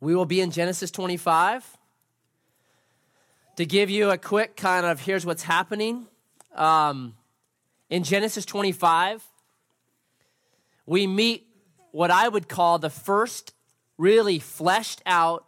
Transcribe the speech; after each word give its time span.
We 0.00 0.14
will 0.14 0.26
be 0.26 0.40
in 0.40 0.50
Genesis 0.50 0.90
25. 0.90 1.76
To 3.56 3.64
give 3.64 3.88
you 3.88 4.10
a 4.10 4.18
quick 4.18 4.56
kind 4.56 4.84
of 4.84 5.00
here's 5.00 5.24
what's 5.24 5.42
happening. 5.42 6.06
Um, 6.54 7.14
in 7.88 8.02
Genesis 8.02 8.44
25, 8.44 9.24
we 10.84 11.06
meet 11.06 11.46
what 11.92 12.10
I 12.10 12.28
would 12.28 12.48
call 12.48 12.78
the 12.78 12.90
first 12.90 13.54
really 13.96 14.38
fleshed 14.38 15.02
out 15.06 15.46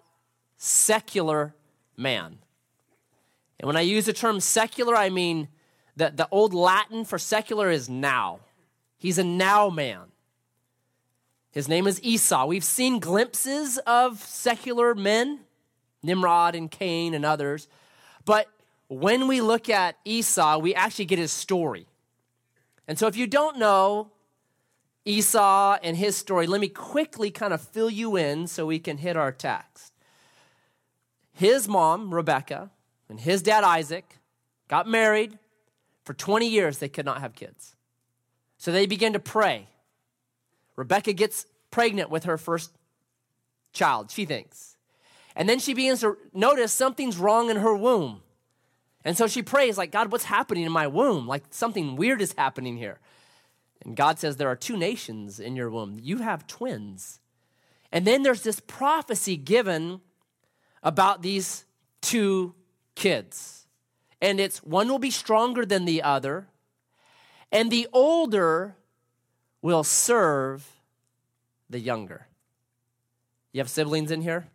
secular 0.56 1.54
man. 1.96 2.38
And 3.60 3.66
when 3.66 3.76
I 3.76 3.82
use 3.82 4.06
the 4.06 4.12
term 4.12 4.40
secular, 4.40 4.96
I 4.96 5.10
mean 5.10 5.48
that 5.96 6.16
the 6.16 6.28
old 6.30 6.54
Latin 6.54 7.04
for 7.04 7.18
secular 7.18 7.70
is 7.70 7.88
now. 7.88 8.40
He's 8.96 9.18
a 9.18 9.24
now 9.24 9.68
man. 9.68 10.06
His 11.50 11.68
name 11.68 11.86
is 11.86 12.00
Esau. 12.02 12.46
We've 12.46 12.64
seen 12.64 12.98
glimpses 12.98 13.78
of 13.86 14.22
secular 14.22 14.94
men, 14.94 15.40
Nimrod 16.02 16.54
and 16.54 16.70
Cain 16.70 17.14
and 17.14 17.24
others. 17.24 17.68
But 18.24 18.48
when 18.88 19.28
we 19.28 19.40
look 19.40 19.70
at 19.70 19.96
Esau, 20.04 20.58
we 20.58 20.74
actually 20.74 21.06
get 21.06 21.18
his 21.18 21.32
story. 21.32 21.86
And 22.86 22.98
so 22.98 23.06
if 23.06 23.16
you 23.16 23.26
don't 23.26 23.58
know 23.58 24.10
Esau 25.04 25.78
and 25.82 25.96
his 25.96 26.16
story, 26.16 26.46
let 26.46 26.60
me 26.60 26.68
quickly 26.68 27.30
kind 27.30 27.54
of 27.54 27.60
fill 27.60 27.90
you 27.90 28.16
in 28.16 28.46
so 28.46 28.66
we 28.66 28.78
can 28.78 28.98
hit 28.98 29.16
our 29.16 29.32
text. 29.32 29.92
His 31.32 31.66
mom, 31.66 32.12
Rebecca, 32.12 32.70
and 33.08 33.20
his 33.20 33.42
dad, 33.42 33.64
Isaac, 33.64 34.18
got 34.68 34.86
married. 34.86 35.38
For 36.04 36.14
20 36.14 36.46
years, 36.46 36.78
they 36.78 36.88
could 36.88 37.04
not 37.04 37.20
have 37.20 37.34
kids. 37.34 37.74
So 38.56 38.72
they 38.72 38.86
began 38.86 39.12
to 39.12 39.20
pray. 39.20 39.68
Rebecca 40.78 41.12
gets 41.12 41.44
pregnant 41.72 42.08
with 42.08 42.22
her 42.22 42.38
first 42.38 42.70
child, 43.72 44.12
she 44.12 44.24
thinks. 44.24 44.76
And 45.34 45.48
then 45.48 45.58
she 45.58 45.74
begins 45.74 46.02
to 46.02 46.16
notice 46.32 46.72
something's 46.72 47.18
wrong 47.18 47.50
in 47.50 47.56
her 47.56 47.74
womb. 47.74 48.22
And 49.04 49.16
so 49.16 49.26
she 49.26 49.42
prays, 49.42 49.76
like, 49.76 49.90
God, 49.90 50.12
what's 50.12 50.24
happening 50.24 50.62
in 50.62 50.70
my 50.70 50.86
womb? 50.86 51.26
Like 51.26 51.42
something 51.50 51.96
weird 51.96 52.22
is 52.22 52.32
happening 52.34 52.76
here. 52.76 53.00
And 53.84 53.96
God 53.96 54.20
says, 54.20 54.36
There 54.36 54.48
are 54.48 54.56
two 54.56 54.76
nations 54.76 55.40
in 55.40 55.56
your 55.56 55.68
womb. 55.68 55.98
You 56.00 56.18
have 56.18 56.46
twins. 56.46 57.18
And 57.90 58.06
then 58.06 58.22
there's 58.22 58.42
this 58.42 58.60
prophecy 58.60 59.36
given 59.36 60.00
about 60.84 61.22
these 61.22 61.64
two 62.02 62.54
kids. 62.94 63.66
And 64.20 64.38
it's 64.38 64.62
one 64.62 64.88
will 64.88 65.00
be 65.00 65.10
stronger 65.10 65.66
than 65.66 65.86
the 65.86 66.02
other, 66.02 66.48
and 67.50 67.70
the 67.70 67.88
older 67.92 68.76
will 69.62 69.84
serve 69.84 70.70
the 71.68 71.78
younger. 71.78 72.26
You 73.52 73.60
have 73.60 73.70
siblings 73.70 74.10
in 74.10 74.22
here? 74.22 74.46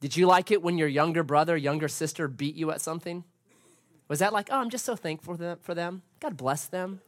Did 0.00 0.16
you 0.16 0.26
like 0.26 0.50
it 0.50 0.62
when 0.62 0.76
your 0.76 0.88
younger 0.88 1.22
brother, 1.22 1.56
younger 1.56 1.88
sister 1.88 2.28
beat 2.28 2.56
you 2.56 2.70
at 2.70 2.80
something? 2.80 3.24
Was 4.08 4.18
that 4.18 4.32
like, 4.32 4.48
oh, 4.50 4.58
I'm 4.58 4.70
just 4.70 4.84
so 4.84 4.96
thankful 4.96 5.56
for 5.62 5.74
them? 5.74 6.02
God 6.20 6.36
bless 6.36 6.66
them. 6.66 7.00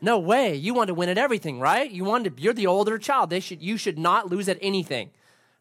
No 0.00 0.18
way. 0.18 0.54
You 0.54 0.74
want 0.74 0.88
to 0.88 0.94
win 0.94 1.08
at 1.08 1.18
everything, 1.18 1.60
right? 1.60 1.90
You 1.90 2.04
want 2.04 2.24
to, 2.24 2.42
you're 2.42 2.52
the 2.52 2.66
older 2.66 2.98
child. 2.98 3.30
They 3.30 3.40
should, 3.40 3.62
you 3.62 3.76
should 3.76 3.98
not 3.98 4.28
lose 4.28 4.48
at 4.48 4.58
anything. 4.60 5.10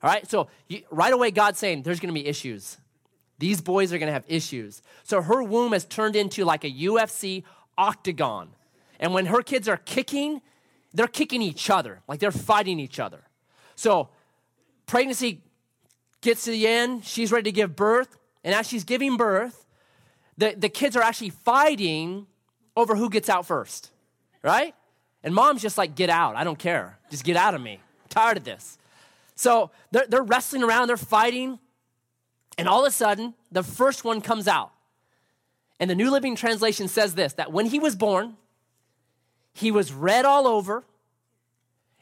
All 0.01 0.09
right? 0.09 0.29
So 0.29 0.49
you, 0.67 0.81
right 0.89 1.13
away, 1.13 1.31
God's 1.31 1.59
saying 1.59 1.83
there's 1.83 1.99
going 1.99 2.13
to 2.13 2.19
be 2.19 2.27
issues. 2.27 2.77
These 3.37 3.61
boys 3.61 3.93
are 3.93 3.97
going 3.97 4.07
to 4.07 4.13
have 4.13 4.25
issues. 4.27 4.81
So 5.03 5.21
her 5.21 5.43
womb 5.43 5.73
has 5.73 5.85
turned 5.85 6.15
into 6.15 6.45
like 6.45 6.63
a 6.63 6.71
UFC 6.71 7.43
octagon. 7.77 8.49
And 8.99 9.13
when 9.13 9.27
her 9.27 9.41
kids 9.41 9.67
are 9.67 9.77
kicking, 9.77 10.41
they're 10.93 11.07
kicking 11.07 11.41
each 11.41 11.69
other, 11.69 12.01
like 12.07 12.19
they're 12.19 12.31
fighting 12.31 12.79
each 12.79 12.99
other. 12.99 13.21
So 13.75 14.09
pregnancy 14.85 15.41
gets 16.21 16.45
to 16.45 16.51
the 16.51 16.67
end, 16.67 17.05
she's 17.05 17.31
ready 17.31 17.43
to 17.43 17.51
give 17.51 17.75
birth. 17.75 18.17
And 18.43 18.53
as 18.53 18.67
she's 18.67 18.83
giving 18.83 19.17
birth, 19.17 19.65
the, 20.37 20.55
the 20.57 20.69
kids 20.69 20.95
are 20.95 21.01
actually 21.01 21.31
fighting 21.31 22.27
over 22.77 22.95
who 22.95 23.09
gets 23.09 23.29
out 23.29 23.45
first, 23.45 23.91
right? 24.43 24.75
And 25.23 25.33
mom's 25.33 25.61
just 25.61 25.77
like, 25.77 25.95
get 25.95 26.09
out. 26.09 26.35
I 26.35 26.43
don't 26.43 26.59
care. 26.59 26.99
Just 27.09 27.23
get 27.23 27.35
out 27.35 27.55
of 27.55 27.61
me. 27.61 27.73
I'm 27.73 28.09
tired 28.09 28.37
of 28.37 28.43
this. 28.43 28.77
So 29.35 29.71
they're, 29.91 30.05
they're 30.07 30.23
wrestling 30.23 30.63
around, 30.63 30.87
they're 30.87 30.97
fighting. 30.97 31.59
And 32.57 32.69
all 32.69 32.85
of 32.85 32.87
a 32.87 32.91
sudden, 32.91 33.33
the 33.51 33.63
first 33.63 34.03
one 34.03 34.21
comes 34.21 34.47
out. 34.47 34.71
And 35.79 35.89
the 35.89 35.95
New 35.95 36.11
Living 36.11 36.35
Translation 36.35 36.87
says 36.87 37.15
this 37.15 37.33
that 37.33 37.51
when 37.51 37.65
he 37.65 37.79
was 37.79 37.95
born, 37.95 38.37
he 39.55 39.71
was 39.71 39.93
red 39.93 40.25
all 40.25 40.47
over 40.47 40.83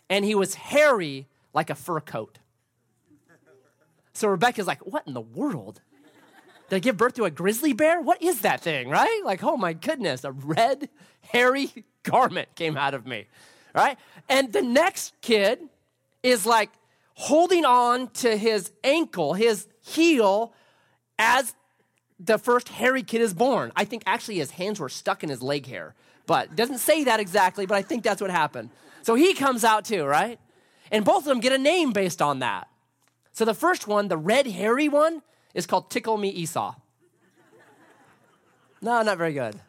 and 0.10 0.26
he 0.26 0.34
was 0.34 0.56
hairy 0.56 1.28
like 1.54 1.70
a 1.70 1.76
fur 1.76 2.00
coat. 2.00 2.40
So 4.14 4.28
Rebecca's 4.28 4.66
like, 4.66 4.86
What 4.86 5.06
in 5.06 5.14
the 5.14 5.22
world? 5.22 5.80
Did 6.70 6.78
I 6.78 6.80
give 6.80 6.98
birth 6.98 7.14
to 7.16 7.26
a 7.26 7.30
grizzly 7.30 7.74
bear? 7.74 8.02
What 8.02 8.24
is 8.24 8.42
that 8.42 8.62
thing, 8.62 8.90
right? 8.90 9.22
Like, 9.24 9.44
oh 9.44 9.56
my 9.56 9.74
goodness, 9.74 10.24
a 10.24 10.32
red, 10.32 10.90
hairy 11.22 11.72
garment 12.04 12.50
came 12.56 12.76
out 12.76 12.96
of 12.96 13.06
me, 13.06 13.28
right? 13.76 14.00
And 14.28 14.52
the 14.52 14.64
next 14.64 15.14
kid 15.22 15.60
is 16.24 16.48
like 16.48 16.72
holding 17.14 17.66
on 17.66 18.08
to 18.08 18.36
his 18.36 18.72
ankle, 18.84 19.36
his 19.36 19.68
heel, 19.82 20.54
as 21.20 21.54
the 22.20 22.40
first 22.40 22.70
hairy 22.70 23.04
kid 23.04 23.22
is 23.22 23.36
born. 23.36 23.72
I 23.76 23.86
think 23.86 24.02
actually 24.08 24.38
his 24.38 24.52
hands 24.52 24.80
were 24.80 24.90
stuck 24.90 25.24
in 25.24 25.30
his 25.30 25.44
leg 25.44 25.68
hair, 25.68 25.94
but 26.26 26.56
doesn't 26.56 26.80
say 26.80 27.04
that 27.06 27.20
exactly, 27.20 27.66
but 27.66 27.76
I 27.76 27.82
think 27.82 28.04
that's 28.04 28.22
what 28.22 28.32
happened. 28.32 28.70
So 29.02 29.16
he 29.16 29.34
comes 29.34 29.64
out 29.64 29.86
too, 29.86 30.06
right? 30.06 30.40
And 30.92 31.04
both 31.04 31.20
of 31.20 31.26
them 31.26 31.40
get 31.40 31.52
a 31.52 31.58
name 31.58 31.92
based 31.92 32.22
on 32.22 32.40
that. 32.40 32.68
So 33.34 33.46
the 33.46 33.54
first 33.54 33.88
one, 33.88 34.08
the 34.08 34.18
red 34.18 34.48
hairy 34.48 34.88
one, 34.88 35.22
is 35.54 35.66
called 35.66 35.90
Tickle 35.90 36.18
Me 36.18 36.30
Esau. 36.30 36.76
No, 38.82 39.02
not 39.02 39.18
very 39.18 39.34
good. 39.34 39.60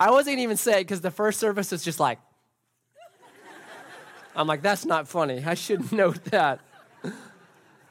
I 0.00 0.10
wasn't 0.10 0.38
even 0.38 0.56
say 0.56 0.80
it 0.80 0.84
because 0.84 1.00
the 1.00 1.10
first 1.10 1.40
service 1.40 1.72
was 1.72 1.82
just 1.84 1.98
like, 1.98 2.18
I'm 4.36 4.46
like, 4.46 4.62
that's 4.62 4.84
not 4.84 5.08
funny. 5.08 5.42
I 5.44 5.54
should 5.54 5.90
note 6.02 6.24
that. 6.26 6.60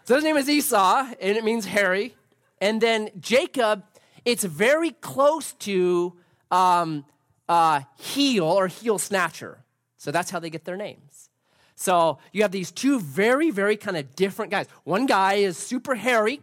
So 0.06 0.16
his 0.16 0.24
name 0.24 0.38
is 0.38 0.48
Esau, 0.48 1.06
and 1.20 1.38
it 1.38 1.44
means 1.44 1.66
hairy. 1.66 2.16
And 2.62 2.80
then 2.80 3.10
Jacob, 3.20 3.84
it's 4.24 4.46
very 4.46 4.92
close 4.92 5.52
to 5.54 6.14
um, 6.50 7.04
uh, 7.50 7.82
heel 7.98 8.46
or 8.46 8.68
heel 8.68 8.98
snatcher. 8.98 9.60
So 9.98 10.12
that's 10.12 10.30
how 10.30 10.40
they 10.40 10.50
get 10.50 10.66
their 10.66 10.78
names. 10.78 11.30
So 11.76 12.18
you 12.32 12.42
have 12.42 12.52
these 12.52 12.72
two 12.72 13.00
very, 13.00 13.52
very 13.52 13.78
kind 13.78 13.98
of 13.98 14.16
different 14.16 14.52
guys. 14.52 14.68
One 14.84 15.06
guy 15.06 15.36
is 15.36 15.58
super 15.58 15.96
hairy, 15.96 16.42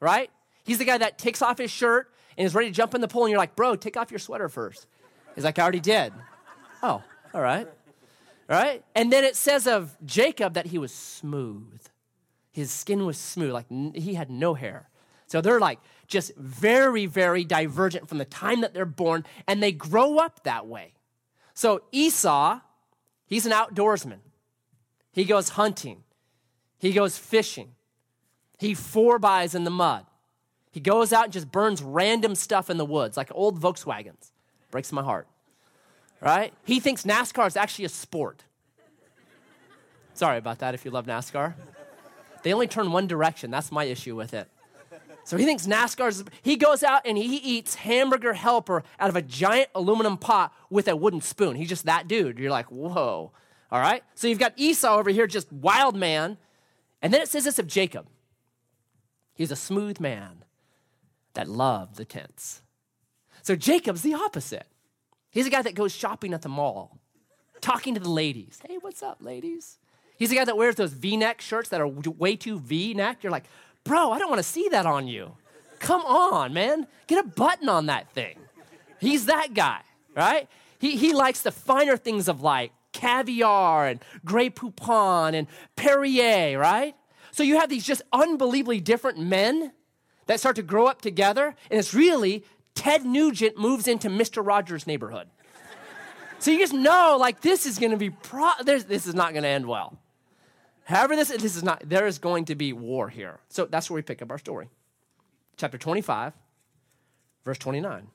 right? 0.00 0.30
He's 0.64 0.78
the 0.78 0.84
guy 0.84 0.98
that 0.98 1.18
takes 1.18 1.42
off 1.42 1.58
his 1.58 1.70
shirt 1.70 2.12
and 2.36 2.46
is 2.46 2.54
ready 2.54 2.68
to 2.68 2.74
jump 2.74 2.94
in 2.94 3.00
the 3.00 3.08
pool, 3.08 3.24
and 3.24 3.30
you're 3.30 3.38
like, 3.38 3.54
bro, 3.54 3.76
take 3.76 3.96
off 3.96 4.10
your 4.10 4.18
sweater 4.18 4.48
first. 4.48 4.86
He's 5.34 5.44
like, 5.44 5.58
I 5.58 5.62
already 5.62 5.80
did. 5.80 6.12
Oh, 6.82 7.02
all 7.32 7.40
right. 7.40 7.68
All 8.50 8.56
right. 8.56 8.82
And 8.94 9.12
then 9.12 9.24
it 9.24 9.36
says 9.36 9.66
of 9.66 9.96
Jacob 10.04 10.54
that 10.54 10.66
he 10.66 10.78
was 10.78 10.92
smooth. 10.92 11.80
His 12.50 12.70
skin 12.70 13.06
was 13.06 13.18
smooth, 13.18 13.52
like 13.52 13.66
he 13.94 14.14
had 14.14 14.30
no 14.30 14.54
hair. 14.54 14.88
So 15.32 15.40
they're 15.40 15.58
like 15.58 15.78
just 16.08 16.36
very, 16.36 17.06
very 17.06 17.42
divergent 17.42 18.06
from 18.06 18.18
the 18.18 18.26
time 18.26 18.60
that 18.60 18.74
they're 18.74 18.84
born, 18.84 19.24
and 19.48 19.62
they 19.62 19.72
grow 19.72 20.18
up 20.18 20.44
that 20.44 20.66
way. 20.66 20.92
So 21.54 21.84
Esau, 21.90 22.60
he's 23.24 23.46
an 23.46 23.52
outdoorsman. 23.52 24.18
He 25.10 25.24
goes 25.24 25.48
hunting, 25.50 26.02
he 26.78 26.92
goes 26.92 27.16
fishing, 27.16 27.70
he 28.58 28.74
four 28.74 29.18
buys 29.18 29.54
in 29.54 29.64
the 29.64 29.70
mud. 29.70 30.04
He 30.70 30.80
goes 30.80 31.14
out 31.14 31.24
and 31.24 31.32
just 31.32 31.50
burns 31.50 31.82
random 31.82 32.34
stuff 32.34 32.68
in 32.68 32.76
the 32.76 32.84
woods, 32.84 33.16
like 33.16 33.30
old 33.34 33.58
Volkswagens. 33.58 34.32
Breaks 34.70 34.92
my 34.92 35.02
heart. 35.02 35.26
Right? 36.20 36.52
He 36.66 36.78
thinks 36.78 37.04
NASCAR 37.04 37.46
is 37.46 37.56
actually 37.56 37.86
a 37.86 37.90
sport. 37.90 38.44
Sorry 40.12 40.36
about 40.36 40.58
that 40.58 40.74
if 40.74 40.84
you 40.84 40.90
love 40.90 41.06
NASCAR. 41.06 41.54
They 42.42 42.52
only 42.52 42.66
turn 42.66 42.92
one 42.92 43.06
direction. 43.06 43.50
That's 43.50 43.72
my 43.72 43.84
issue 43.84 44.14
with 44.14 44.34
it. 44.34 44.46
So 45.24 45.36
he 45.36 45.44
thinks 45.44 45.66
NASCAR's. 45.66 46.24
He 46.42 46.56
goes 46.56 46.82
out 46.82 47.02
and 47.04 47.16
he 47.16 47.36
eats 47.36 47.76
hamburger 47.76 48.34
helper 48.34 48.82
out 48.98 49.08
of 49.08 49.16
a 49.16 49.22
giant 49.22 49.68
aluminum 49.74 50.16
pot 50.16 50.52
with 50.68 50.88
a 50.88 50.96
wooden 50.96 51.20
spoon. 51.20 51.56
He's 51.56 51.68
just 51.68 51.86
that 51.86 52.08
dude. 52.08 52.38
You're 52.38 52.50
like, 52.50 52.70
whoa. 52.70 53.32
All 53.70 53.80
right? 53.80 54.02
So 54.14 54.26
you've 54.26 54.38
got 54.38 54.52
Esau 54.56 54.96
over 54.96 55.10
here, 55.10 55.26
just 55.26 55.52
wild 55.52 55.96
man. 55.96 56.38
And 57.00 57.12
then 57.12 57.20
it 57.20 57.28
says 57.28 57.44
this 57.44 57.58
of 57.58 57.66
Jacob 57.66 58.06
he's 59.34 59.50
a 59.50 59.56
smooth 59.56 59.98
man 59.98 60.44
that 61.34 61.48
loved 61.48 61.96
the 61.96 62.04
tents. 62.04 62.62
So 63.42 63.56
Jacob's 63.56 64.02
the 64.02 64.14
opposite. 64.14 64.66
He's 65.30 65.46
a 65.46 65.50
guy 65.50 65.62
that 65.62 65.74
goes 65.74 65.92
shopping 65.92 66.34
at 66.34 66.42
the 66.42 66.48
mall, 66.48 67.00
talking 67.60 67.94
to 67.94 68.00
the 68.00 68.10
ladies. 68.10 68.60
Hey, 68.68 68.76
what's 68.80 69.02
up, 69.02 69.18
ladies? 69.20 69.78
He's 70.16 70.30
the 70.30 70.36
guy 70.36 70.44
that 70.44 70.56
wears 70.56 70.76
those 70.76 70.92
v 70.92 71.16
neck 71.16 71.40
shirts 71.40 71.70
that 71.70 71.80
are 71.80 71.88
way 71.88 72.36
too 72.36 72.60
v 72.60 72.94
neck. 72.94 73.22
You're 73.22 73.32
like, 73.32 73.46
bro, 73.84 74.12
I 74.12 74.18
don't 74.18 74.28
want 74.28 74.38
to 74.38 74.48
see 74.48 74.68
that 74.70 74.86
on 74.86 75.08
you. 75.08 75.32
Come 75.78 76.02
on, 76.02 76.52
man. 76.52 76.86
Get 77.06 77.24
a 77.24 77.28
button 77.28 77.68
on 77.68 77.86
that 77.86 78.10
thing. 78.12 78.36
He's 79.00 79.26
that 79.26 79.52
guy, 79.52 79.80
right? 80.14 80.48
He, 80.78 80.96
he 80.96 81.12
likes 81.12 81.42
the 81.42 81.50
finer 81.50 81.96
things 81.96 82.28
of 82.28 82.40
like 82.42 82.72
caviar 82.92 83.88
and 83.88 84.00
Grey 84.24 84.50
Poupon 84.50 85.34
and 85.34 85.48
Perrier, 85.76 86.58
right? 86.58 86.94
So 87.32 87.42
you 87.42 87.58
have 87.58 87.68
these 87.68 87.84
just 87.84 88.02
unbelievably 88.12 88.80
different 88.80 89.18
men 89.18 89.72
that 90.26 90.38
start 90.38 90.56
to 90.56 90.62
grow 90.62 90.86
up 90.86 91.02
together, 91.02 91.54
and 91.70 91.78
it's 91.78 91.94
really 91.94 92.44
Ted 92.74 93.04
Nugent 93.04 93.58
moves 93.58 93.88
into 93.88 94.08
Mr. 94.08 94.46
Rogers' 94.46 94.86
neighborhood. 94.86 95.28
so 96.38 96.50
you 96.50 96.58
just 96.58 96.74
know, 96.74 97.16
like, 97.18 97.40
this 97.40 97.66
is 97.66 97.78
going 97.78 97.90
to 97.90 97.96
be, 97.96 98.10
pro- 98.10 98.62
this 98.64 98.84
is 99.06 99.14
not 99.14 99.32
going 99.32 99.42
to 99.42 99.48
end 99.48 99.66
well. 99.66 99.98
However, 100.84 101.16
this, 101.16 101.28
this 101.28 101.56
is 101.56 101.62
not, 101.62 101.82
there 101.88 102.06
is 102.06 102.18
going 102.18 102.46
to 102.46 102.54
be 102.54 102.72
war 102.72 103.08
here. 103.08 103.40
So 103.48 103.66
that's 103.66 103.88
where 103.88 103.96
we 103.96 104.02
pick 104.02 104.20
up 104.22 104.30
our 104.30 104.38
story. 104.38 104.68
Chapter 105.56 105.78
25, 105.78 106.32
verse 107.44 107.58
29. 107.58 108.08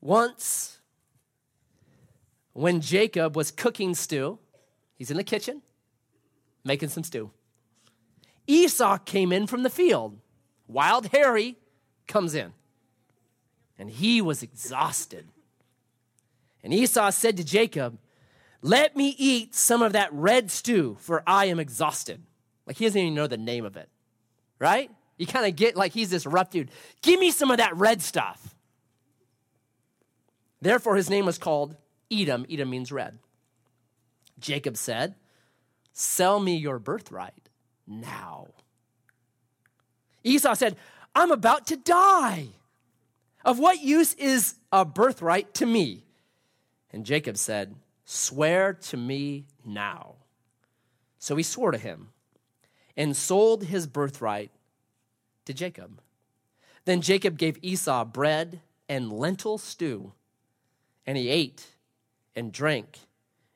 Once, 0.00 0.80
when 2.52 2.82
Jacob 2.82 3.34
was 3.36 3.50
cooking 3.50 3.94
stew, 3.94 4.38
he's 4.96 5.10
in 5.10 5.16
the 5.16 5.24
kitchen 5.24 5.62
making 6.62 6.90
some 6.90 7.02
stew. 7.02 7.30
Esau 8.46 8.98
came 8.98 9.32
in 9.32 9.46
from 9.46 9.62
the 9.62 9.70
field. 9.70 10.18
Wild 10.68 11.06
Harry 11.06 11.56
comes 12.06 12.34
in, 12.34 12.52
and 13.78 13.90
he 13.90 14.20
was 14.20 14.42
exhausted. 14.42 15.28
And 16.62 16.72
Esau 16.72 17.10
said 17.10 17.36
to 17.36 17.44
Jacob, 17.44 17.98
Let 18.62 18.96
me 18.96 19.14
eat 19.18 19.54
some 19.54 19.82
of 19.82 19.92
that 19.92 20.12
red 20.12 20.50
stew, 20.50 20.96
for 21.00 21.22
I 21.26 21.46
am 21.46 21.60
exhausted. 21.60 22.22
Like 22.66 22.76
he 22.76 22.86
doesn't 22.86 23.00
even 23.00 23.14
know 23.14 23.26
the 23.26 23.36
name 23.36 23.64
of 23.64 23.76
it, 23.76 23.88
right? 24.58 24.90
You 25.18 25.26
kind 25.26 25.46
of 25.46 25.54
get 25.54 25.76
like 25.76 25.92
he's 25.92 26.10
this 26.10 26.26
rough 26.26 26.50
dude. 26.50 26.70
Give 27.02 27.20
me 27.20 27.30
some 27.30 27.50
of 27.50 27.58
that 27.58 27.76
red 27.76 28.02
stuff. 28.02 28.54
Therefore, 30.60 30.96
his 30.96 31.10
name 31.10 31.26
was 31.26 31.38
called 31.38 31.76
Edom. 32.10 32.46
Edom 32.50 32.70
means 32.70 32.90
red. 32.90 33.18
Jacob 34.38 34.76
said, 34.76 35.14
Sell 35.92 36.40
me 36.40 36.56
your 36.56 36.78
birthright 36.78 37.48
now. 37.86 38.48
Esau 40.24 40.54
said, 40.54 40.76
I'm 41.14 41.30
about 41.30 41.66
to 41.68 41.76
die. 41.76 42.48
Of 43.44 43.58
what 43.58 43.82
use 43.82 44.14
is 44.14 44.54
a 44.72 44.84
birthright 44.84 45.52
to 45.54 45.66
me? 45.66 46.04
And 46.92 47.04
Jacob 47.04 47.36
said, 47.36 47.74
Swear 48.04 48.72
to 48.72 48.96
me 48.96 49.46
now. 49.64 50.14
So 51.18 51.36
he 51.36 51.42
swore 51.42 51.70
to 51.70 51.78
him 51.78 52.08
and 52.96 53.16
sold 53.16 53.64
his 53.64 53.86
birthright 53.86 54.50
to 55.44 55.52
Jacob. 55.52 56.00
Then 56.84 57.00
Jacob 57.00 57.38
gave 57.38 57.58
Esau 57.62 58.04
bread 58.04 58.60
and 58.88 59.12
lentil 59.12 59.58
stew 59.58 60.12
and 61.06 61.16
he 61.16 61.28
ate 61.28 61.66
and 62.36 62.52
drank 62.52 62.98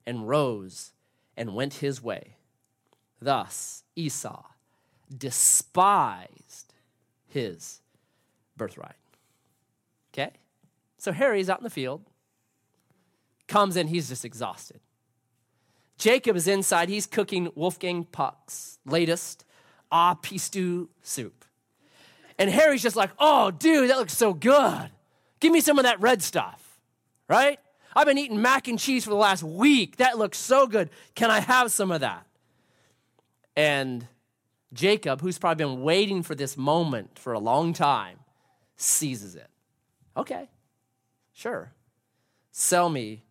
and 0.06 0.29
rose 0.29 0.93
and 1.37 1.55
went 1.55 1.75
his 1.75 2.02
way. 2.02 2.37
Thus 3.20 3.85
Esau 3.96 4.44
despised 5.17 6.75
his 7.26 7.81
birthright. 8.56 8.96
Okay? 10.19 10.32
So 10.97 11.12
Harry's 11.12 11.49
out 11.49 11.59
in 11.59 11.65
the 11.65 11.70
field, 11.70 12.03
comes 13.47 13.76
in, 13.76 13.87
he's 13.87 14.09
just 14.09 14.25
exhausted. 14.25 14.81
Jacob 15.97 16.37
is 16.37 16.49
inside, 16.49 16.88
he's 16.88 17.06
cooking 17.06 17.50
Wolfgang 17.55 18.05
Puck's 18.05 18.79
latest 18.85 19.44
ah 19.91 20.15
pistou 20.15 20.88
soup. 21.03 21.44
And 22.38 22.50
Harry's 22.50 22.82
just 22.82 22.97
like, 22.97 23.11
oh, 23.19 23.50
dude, 23.50 23.91
that 23.91 23.99
looks 23.99 24.17
so 24.17 24.32
good. 24.32 24.91
Give 25.41 25.53
me 25.53 25.61
some 25.61 25.79
of 25.79 25.85
that 25.85 26.00
red 26.00 26.23
stuff 26.23 26.69
right? 27.29 27.61
I've 27.94 28.06
been 28.06 28.19
eating 28.19 28.43
mac 28.43 28.69
and 28.69 28.79
cheese 28.79 29.05
for 29.05 29.11
the 29.11 29.17
last 29.17 29.43
week. 29.43 29.97
That 29.99 30.19
looks 30.19 30.38
so 30.38 30.67
good. 30.67 30.91
Can 31.14 31.31
I 31.31 31.41
have 31.41 31.71
some 31.71 31.91
of 31.91 32.00
that? 32.00 32.26
And 33.56 34.06
Jacob, 34.73 35.21
who's 35.21 35.38
probably 35.38 35.64
been 35.64 35.82
waiting 35.82 36.23
for 36.23 36.35
this 36.35 36.56
moment 36.56 37.19
for 37.19 37.32
a 37.32 37.38
long 37.38 37.73
time, 37.73 38.19
seizes 38.76 39.35
it. 39.37 39.49
Okay, 40.19 40.50
sure. 41.32 41.73
Sell 42.50 42.91
me 42.91 43.23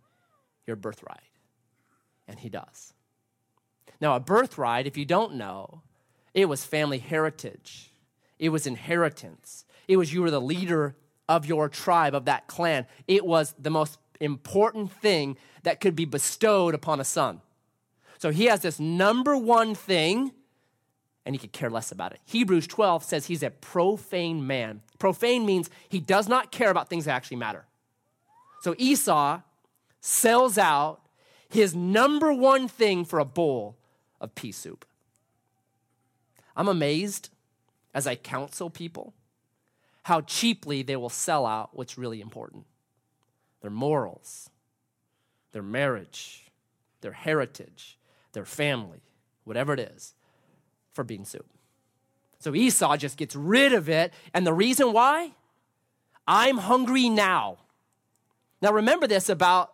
your 0.65 0.75
birthright. 0.75 1.19
And 2.27 2.39
he 2.39 2.49
does. 2.49 2.93
Now, 3.99 4.15
a 4.15 4.19
birthright, 4.19 4.87
if 4.87 4.97
you 4.97 5.05
don't 5.05 5.35
know, 5.35 5.81
it 6.33 6.45
was 6.45 6.63
family 6.63 6.99
heritage, 6.99 7.91
it 8.39 8.49
was 8.49 8.67
inheritance. 8.67 9.65
It 9.87 9.97
was 9.97 10.13
you 10.13 10.21
were 10.21 10.31
the 10.31 10.41
leader 10.41 10.95
of 11.29 11.45
your 11.45 11.69
tribe, 11.69 12.13
of 12.13 12.25
that 12.25 12.47
clan. 12.47 12.85
It 13.07 13.25
was 13.25 13.55
the 13.57 13.69
most 13.69 13.97
important 14.19 14.91
thing 14.91 15.37
that 15.63 15.79
could 15.79 15.95
be 15.95 16.05
bestowed 16.05 16.75
upon 16.75 16.99
a 16.99 17.05
son. 17.05 17.41
So 18.17 18.31
he 18.31 18.45
has 18.45 18.61
this 18.61 18.79
number 18.79 19.37
one 19.37 19.75
thing, 19.75 20.33
and 21.27 21.35
he 21.35 21.39
could 21.39 21.51
care 21.51 21.69
less 21.69 21.91
about 21.91 22.13
it. 22.13 22.21
Hebrews 22.23 22.67
12 22.67 23.03
says 23.03 23.25
he's 23.25 23.43
a 23.43 23.49
profane 23.49 24.47
man. 24.47 24.81
Profane 24.97 25.45
means 25.45 25.69
he 25.89 25.99
does 25.99 26.29
not 26.29 26.53
care 26.53 26.71
about 26.71 26.89
things 26.89 27.03
that 27.03 27.11
actually 27.11 27.35
matter. 27.35 27.65
So 28.61 28.73
Esau 28.77 29.41
sells 29.99 30.57
out 30.57 31.01
his 31.49 31.75
number 31.75 32.33
one 32.33 32.69
thing 32.69 33.03
for 33.03 33.19
a 33.19 33.25
bowl 33.25 33.75
of 34.21 34.35
pea 34.35 34.53
soup. 34.53 34.85
I'm 36.55 36.69
amazed 36.69 37.29
as 37.93 38.07
I 38.07 38.15
counsel 38.15 38.69
people 38.69 39.13
how 40.03 40.21
cheaply 40.21 40.81
they 40.81 40.95
will 40.95 41.09
sell 41.09 41.45
out 41.45 41.71
what's 41.73 41.97
really 41.97 42.21
important 42.21 42.65
their 43.59 43.69
morals, 43.69 44.49
their 45.51 45.61
marriage, 45.61 46.45
their 47.01 47.11
heritage, 47.11 47.97
their 48.31 48.45
family, 48.45 49.01
whatever 49.43 49.73
it 49.73 49.79
is, 49.81 50.13
for 50.97 51.03
bean 51.03 51.23
soup. 51.23 51.45
So 52.39 52.55
Esau 52.55 52.97
just 52.97 53.17
gets 53.17 53.35
rid 53.35 53.71
of 53.71 53.87
it. 53.87 54.11
And 54.33 54.45
the 54.45 54.53
reason 54.53 54.91
why? 54.91 55.31
I'm 56.27 56.57
hungry 56.57 57.07
now. 57.07 57.59
Now 58.61 58.73
remember 58.73 59.05
this 59.07 59.29
about 59.29 59.73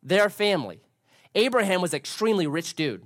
their 0.00 0.30
family. 0.30 0.80
Abraham 1.34 1.82
was 1.82 1.92
an 1.92 1.96
extremely 1.96 2.46
rich 2.46 2.76
dude, 2.76 3.04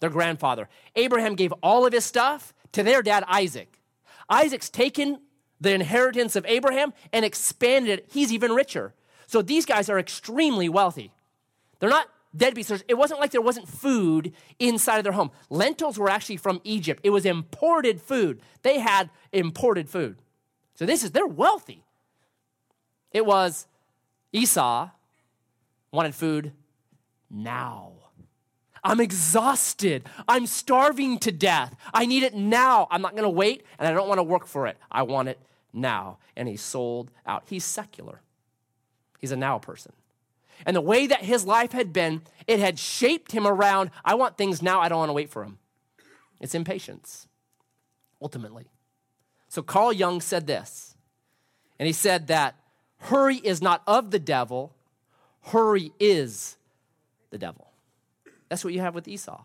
their 0.00 0.08
grandfather. 0.08 0.70
Abraham 0.96 1.34
gave 1.34 1.52
all 1.62 1.84
of 1.84 1.92
his 1.92 2.06
stuff 2.06 2.54
to 2.72 2.82
their 2.82 3.02
dad, 3.02 3.24
Isaac. 3.28 3.78
Isaac's 4.30 4.70
taken 4.70 5.20
the 5.60 5.74
inheritance 5.74 6.34
of 6.34 6.46
Abraham 6.46 6.94
and 7.12 7.24
expanded 7.24 7.98
it. 7.98 8.08
He's 8.10 8.32
even 8.32 8.52
richer. 8.52 8.94
So 9.26 9.42
these 9.42 9.66
guys 9.66 9.90
are 9.90 9.98
extremely 9.98 10.70
wealthy. 10.70 11.12
They're 11.78 11.90
not 11.90 12.08
deadbeats. 12.36 12.82
It 12.88 12.94
wasn't 12.94 13.20
like 13.20 13.30
there 13.30 13.40
wasn't 13.40 13.68
food 13.68 14.32
inside 14.58 14.98
of 14.98 15.04
their 15.04 15.12
home. 15.12 15.30
Lentils 15.50 15.98
were 15.98 16.10
actually 16.10 16.36
from 16.36 16.60
Egypt. 16.64 17.00
It 17.02 17.10
was 17.10 17.24
imported 17.24 18.00
food. 18.00 18.40
They 18.62 18.78
had 18.78 19.10
imported 19.32 19.88
food. 19.88 20.16
So 20.74 20.86
this 20.86 21.04
is 21.04 21.12
they're 21.12 21.26
wealthy. 21.26 21.84
It 23.12 23.24
was 23.24 23.66
Esau 24.32 24.90
wanted 25.92 26.14
food 26.14 26.52
now. 27.30 27.92
I'm 28.82 29.00
exhausted. 29.00 30.06
I'm 30.28 30.46
starving 30.46 31.18
to 31.20 31.32
death. 31.32 31.74
I 31.94 32.04
need 32.04 32.22
it 32.22 32.34
now. 32.34 32.86
I'm 32.90 33.00
not 33.00 33.12
going 33.12 33.22
to 33.22 33.30
wait, 33.30 33.64
and 33.78 33.88
I 33.88 33.92
don't 33.92 34.08
want 34.08 34.18
to 34.18 34.24
work 34.24 34.46
for 34.46 34.66
it. 34.66 34.76
I 34.90 35.02
want 35.02 35.28
it 35.28 35.40
now. 35.72 36.18
And 36.36 36.48
he 36.48 36.56
sold 36.56 37.10
out. 37.24 37.44
He's 37.46 37.64
secular, 37.64 38.20
he's 39.20 39.32
a 39.32 39.36
now 39.36 39.58
person. 39.58 39.92
And 40.66 40.76
the 40.76 40.80
way 40.80 41.06
that 41.06 41.22
his 41.22 41.44
life 41.44 41.72
had 41.72 41.92
been, 41.92 42.22
it 42.46 42.58
had 42.58 42.78
shaped 42.78 43.32
him 43.32 43.46
around 43.46 43.90
I 44.04 44.14
want 44.14 44.36
things 44.36 44.62
now, 44.62 44.80
I 44.80 44.88
don't 44.88 44.98
want 44.98 45.10
to 45.10 45.14
wait 45.14 45.30
for 45.30 45.42
them. 45.44 45.58
It's 46.40 46.54
impatience, 46.54 47.28
ultimately. 48.20 48.66
So 49.48 49.62
Carl 49.62 49.92
Jung 49.92 50.20
said 50.20 50.46
this, 50.46 50.96
and 51.78 51.86
he 51.86 51.92
said 51.92 52.26
that 52.28 52.56
hurry 52.98 53.36
is 53.36 53.62
not 53.62 53.82
of 53.86 54.10
the 54.10 54.18
devil, 54.18 54.74
hurry 55.42 55.92
is 56.00 56.56
the 57.30 57.38
devil. 57.38 57.70
That's 58.48 58.64
what 58.64 58.72
you 58.72 58.80
have 58.80 58.94
with 58.94 59.08
Esau. 59.08 59.42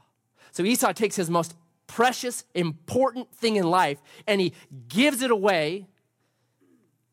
So 0.52 0.64
Esau 0.64 0.92
takes 0.94 1.16
his 1.16 1.30
most 1.30 1.56
precious, 1.88 2.46
important 2.54 3.34
thing 3.34 3.56
in 3.56 3.70
life 3.70 3.98
and 4.28 4.40
he 4.40 4.54
gives 4.88 5.22
it 5.22 5.32
away 5.32 5.88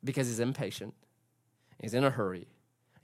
because 0.04 0.28
he's 0.28 0.40
impatient, 0.40 0.94
he's 1.80 1.94
in 1.94 2.04
a 2.04 2.10
hurry, 2.10 2.46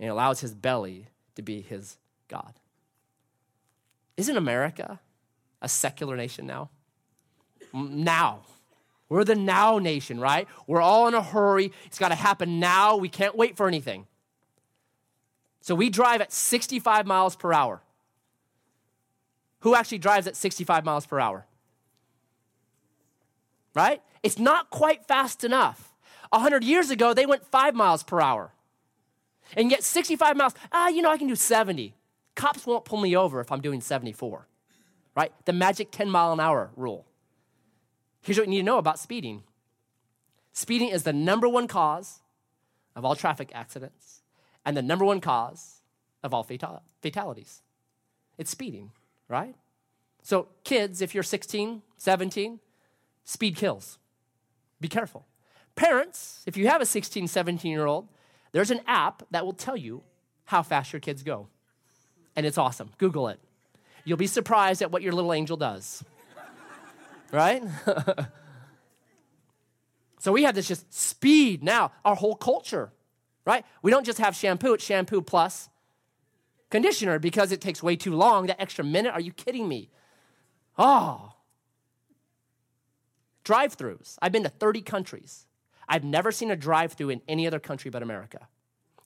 and 0.02 0.09
he 0.09 0.11
allows 0.11 0.40
his 0.40 0.52
belly 0.52 1.06
to 1.37 1.42
be 1.42 1.61
his 1.61 1.97
God. 2.26 2.54
Isn't 4.16 4.37
America 4.37 4.99
a 5.62 5.68
secular 5.68 6.16
nation 6.16 6.44
now? 6.44 6.71
Now. 7.73 8.40
We're 9.09 9.23
the 9.23 9.37
now 9.37 9.78
nation, 9.78 10.18
right? 10.18 10.49
We're 10.66 10.80
all 10.80 11.06
in 11.06 11.14
a 11.14 11.23
hurry. 11.23 11.71
It's 11.87 12.00
got 12.00 12.09
to 12.09 12.16
happen 12.16 12.59
now. 12.59 12.97
We 12.97 13.09
can't 13.09 13.37
wait 13.37 13.56
for 13.56 13.68
anything. 13.68 14.09
So 15.61 15.76
we 15.76 15.88
drive 15.88 16.21
at 16.21 16.32
65 16.32 17.06
miles 17.06 17.37
per 17.37 17.52
hour. 17.52 17.80
Who 19.61 19.76
actually 19.76 19.99
drives 19.99 20.26
at 20.26 20.35
65 20.35 20.85
miles 20.85 21.06
per 21.06 21.21
hour? 21.21 21.47
Right? 23.73 24.02
It's 24.25 24.40
not 24.40 24.68
quite 24.71 25.06
fast 25.06 25.44
enough. 25.44 25.94
100 26.30 26.64
years 26.64 26.90
ago, 26.90 27.14
they 27.14 27.25
went 27.25 27.47
five 27.47 27.76
miles 27.76 28.02
per 28.02 28.21
hour. 28.21 28.50
And 29.57 29.71
yet, 29.71 29.83
65 29.83 30.37
miles, 30.37 30.55
ah, 30.71 30.89
you 30.89 31.03
know, 31.03 31.11
I 31.11 31.19
can 31.19 31.29
do 31.29 31.37
70. 31.37 31.95
Cops 32.35 32.67
won't 32.67 32.85
pull 32.85 33.01
me 33.01 33.17
over 33.17 33.41
if 33.41 33.53
I'm 33.53 33.61
doing 33.61 33.81
74, 33.81 34.47
right? 35.15 35.33
The 35.45 35.53
magic 35.53 35.91
10 35.91 36.11
mile 36.11 36.33
an 36.33 36.41
hour 36.41 36.71
rule. 36.77 37.07
Here's 38.23 38.39
what 38.39 38.47
you 38.47 38.51
need 38.51 38.59
to 38.59 38.65
know 38.65 38.79
about 38.79 38.99
speeding 38.99 39.43
speeding 40.55 40.89
is 40.89 41.03
the 41.03 41.13
number 41.13 41.49
one 41.49 41.67
cause 41.67 42.21
of 42.95 43.05
all 43.05 43.17
traffic 43.17 43.51
accidents 43.55 44.23
and 44.65 44.77
the 44.77 44.83
number 44.83 45.05
one 45.05 45.21
cause 45.21 45.81
of 46.23 46.33
all 46.33 46.43
fatal- 46.43 46.83
fatalities. 47.01 47.63
It's 48.39 48.51
speeding, 48.51 48.93
right? 49.29 49.55
So, 50.23 50.49
kids, 50.63 51.03
if 51.03 51.15
you're 51.15 51.25
16, 51.25 51.83
17, 51.97 52.61
speed 53.25 53.57
kills. 53.57 53.99
Be 54.81 54.89
careful. 54.89 55.27
Parents, 55.75 56.43
if 56.47 56.57
you 56.57 56.69
have 56.69 56.81
a 56.81 56.87
16, 56.87 57.29
17 57.29 57.71
year 57.71 57.87
old, 57.87 58.09
there's 58.52 58.71
an 58.71 58.80
app 58.87 59.23
that 59.30 59.44
will 59.44 59.52
tell 59.52 59.76
you 59.76 60.02
how 60.44 60.62
fast 60.62 60.92
your 60.92 61.00
kids 61.00 61.23
go. 61.23 61.49
And 62.37 62.47
it's 62.47 62.59
awesome. 62.59 62.90
Google 62.99 63.28
it. 63.28 63.40
You'll 64.04 64.18
be 64.18 64.26
surprised 64.26 64.82
at 64.82 64.90
what 64.90 65.02
your 65.02 65.12
little 65.12 65.32
angel 65.32 65.56
does. 65.56 66.04
right? 67.30 67.62
so 70.18 70.32
we 70.32 70.42
have 70.44 70.54
this 70.54 70.68
just 70.68 70.92
speed 70.92 71.62
now, 71.62 71.92
our 72.04 72.14
whole 72.14 72.35
culture, 72.35 72.92
right? 73.44 73.64
We 73.82 73.90
don't 73.90 74.04
just 74.04 74.18
have 74.18 74.35
shampoo, 74.35 74.75
it's 74.75 74.85
shampoo 74.85 75.23
plus 75.23 75.68
conditioner 76.71 77.18
because 77.18 77.52
it 77.52 77.61
takes 77.61 77.82
way 77.82 77.97
too 77.97 78.14
long. 78.14 78.47
That 78.47 78.61
extra 78.61 78.85
minute, 78.85 79.12
are 79.12 79.21
you 79.21 79.32
kidding 79.32 79.68
me? 79.68 79.90
Oh. 80.76 81.35
Drive 83.44 83.76
throughs. 83.76 84.16
I've 84.21 84.32
been 84.32 84.42
to 84.42 84.49
30 84.49 84.82
countries. 84.82 85.47
I've 85.93 86.05
never 86.05 86.33
seen 86.33 86.51
a 86.51 86.57
drive 86.57 86.95
through 86.95 87.11
in 87.11 87.21
any 87.29 87.47
other 87.47 87.61
country 87.61 87.91
but 87.91 88.03
America. 88.03 88.49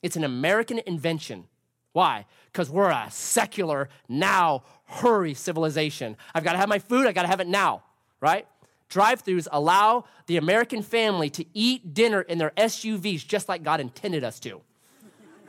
It's 0.05 0.15
an 0.15 0.23
American 0.23 0.81
invention. 0.87 1.49
Why? 1.93 2.27
Because 2.53 2.71
we're 2.71 2.91
a 2.91 3.09
secular, 3.11 3.89
now, 4.09 4.63
hurry 4.85 5.35
civilization. 5.35 6.17
I've 6.33 6.45
got 6.45 6.53
to 6.53 6.59
have 6.59 6.69
my 6.69 6.79
food, 6.79 7.09
I've 7.09 7.15
got 7.17 7.23
to 7.23 7.29
have 7.29 7.41
it 7.41 7.49
now, 7.49 7.83
right? 8.21 8.47
Drive 8.89 9.25
throughs 9.25 9.49
allow 9.51 10.05
the 10.29 10.37
American 10.37 10.81
family 10.81 11.29
to 11.31 11.45
eat 11.55 11.93
dinner 11.93 12.21
in 12.21 12.39
their 12.39 12.53
SUVs 12.57 13.27
just 13.27 13.49
like 13.49 13.65
God 13.65 13.81
intended 13.81 14.23
us 14.23 14.39
to, 14.41 14.61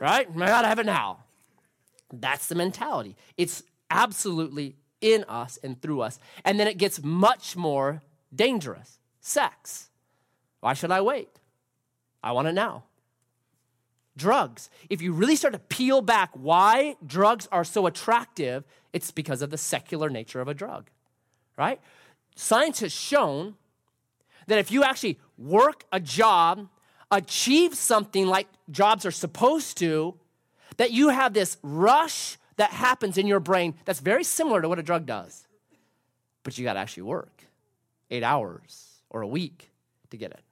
right? 0.00 0.28
I 0.28 0.46
got 0.46 0.62
to 0.62 0.68
have 0.68 0.80
it 0.80 0.86
now. 0.86 1.18
That's 2.12 2.48
the 2.48 2.56
mentality. 2.56 3.14
It's 3.36 3.62
absolutely 3.92 4.74
in 5.00 5.22
us 5.28 5.56
and 5.62 5.80
through 5.80 6.00
us. 6.00 6.18
And 6.44 6.58
then 6.58 6.66
it 6.66 6.78
gets 6.78 7.00
much 7.00 7.54
more 7.54 8.02
dangerous 8.34 8.98
sex. 9.20 9.87
Why 10.60 10.74
should 10.74 10.90
I 10.90 11.00
wait? 11.00 11.28
I 12.22 12.32
want 12.32 12.48
it 12.48 12.52
now. 12.52 12.84
Drugs. 14.16 14.68
If 14.90 15.00
you 15.00 15.12
really 15.12 15.36
start 15.36 15.52
to 15.52 15.60
peel 15.60 16.00
back 16.00 16.30
why 16.32 16.96
drugs 17.06 17.46
are 17.52 17.64
so 17.64 17.86
attractive, 17.86 18.64
it's 18.92 19.10
because 19.10 19.42
of 19.42 19.50
the 19.50 19.58
secular 19.58 20.10
nature 20.10 20.40
of 20.40 20.48
a 20.48 20.54
drug, 20.54 20.90
right? 21.56 21.80
Science 22.34 22.80
has 22.80 22.92
shown 22.92 23.54
that 24.48 24.58
if 24.58 24.72
you 24.72 24.82
actually 24.82 25.18
work 25.36 25.84
a 25.92 26.00
job, 26.00 26.68
achieve 27.10 27.74
something 27.74 28.26
like 28.26 28.48
jobs 28.70 29.06
are 29.06 29.12
supposed 29.12 29.78
to, 29.78 30.14
that 30.78 30.90
you 30.90 31.10
have 31.10 31.32
this 31.34 31.56
rush 31.62 32.38
that 32.56 32.70
happens 32.70 33.18
in 33.18 33.26
your 33.26 33.40
brain 33.40 33.74
that's 33.84 34.00
very 34.00 34.24
similar 34.24 34.60
to 34.60 34.68
what 34.68 34.78
a 34.78 34.82
drug 34.82 35.06
does. 35.06 35.46
But 36.42 36.58
you 36.58 36.64
got 36.64 36.72
to 36.72 36.80
actually 36.80 37.04
work 37.04 37.44
eight 38.10 38.24
hours 38.24 39.00
or 39.10 39.22
a 39.22 39.28
week 39.28 39.70
to 40.10 40.16
get 40.16 40.32
it 40.32 40.42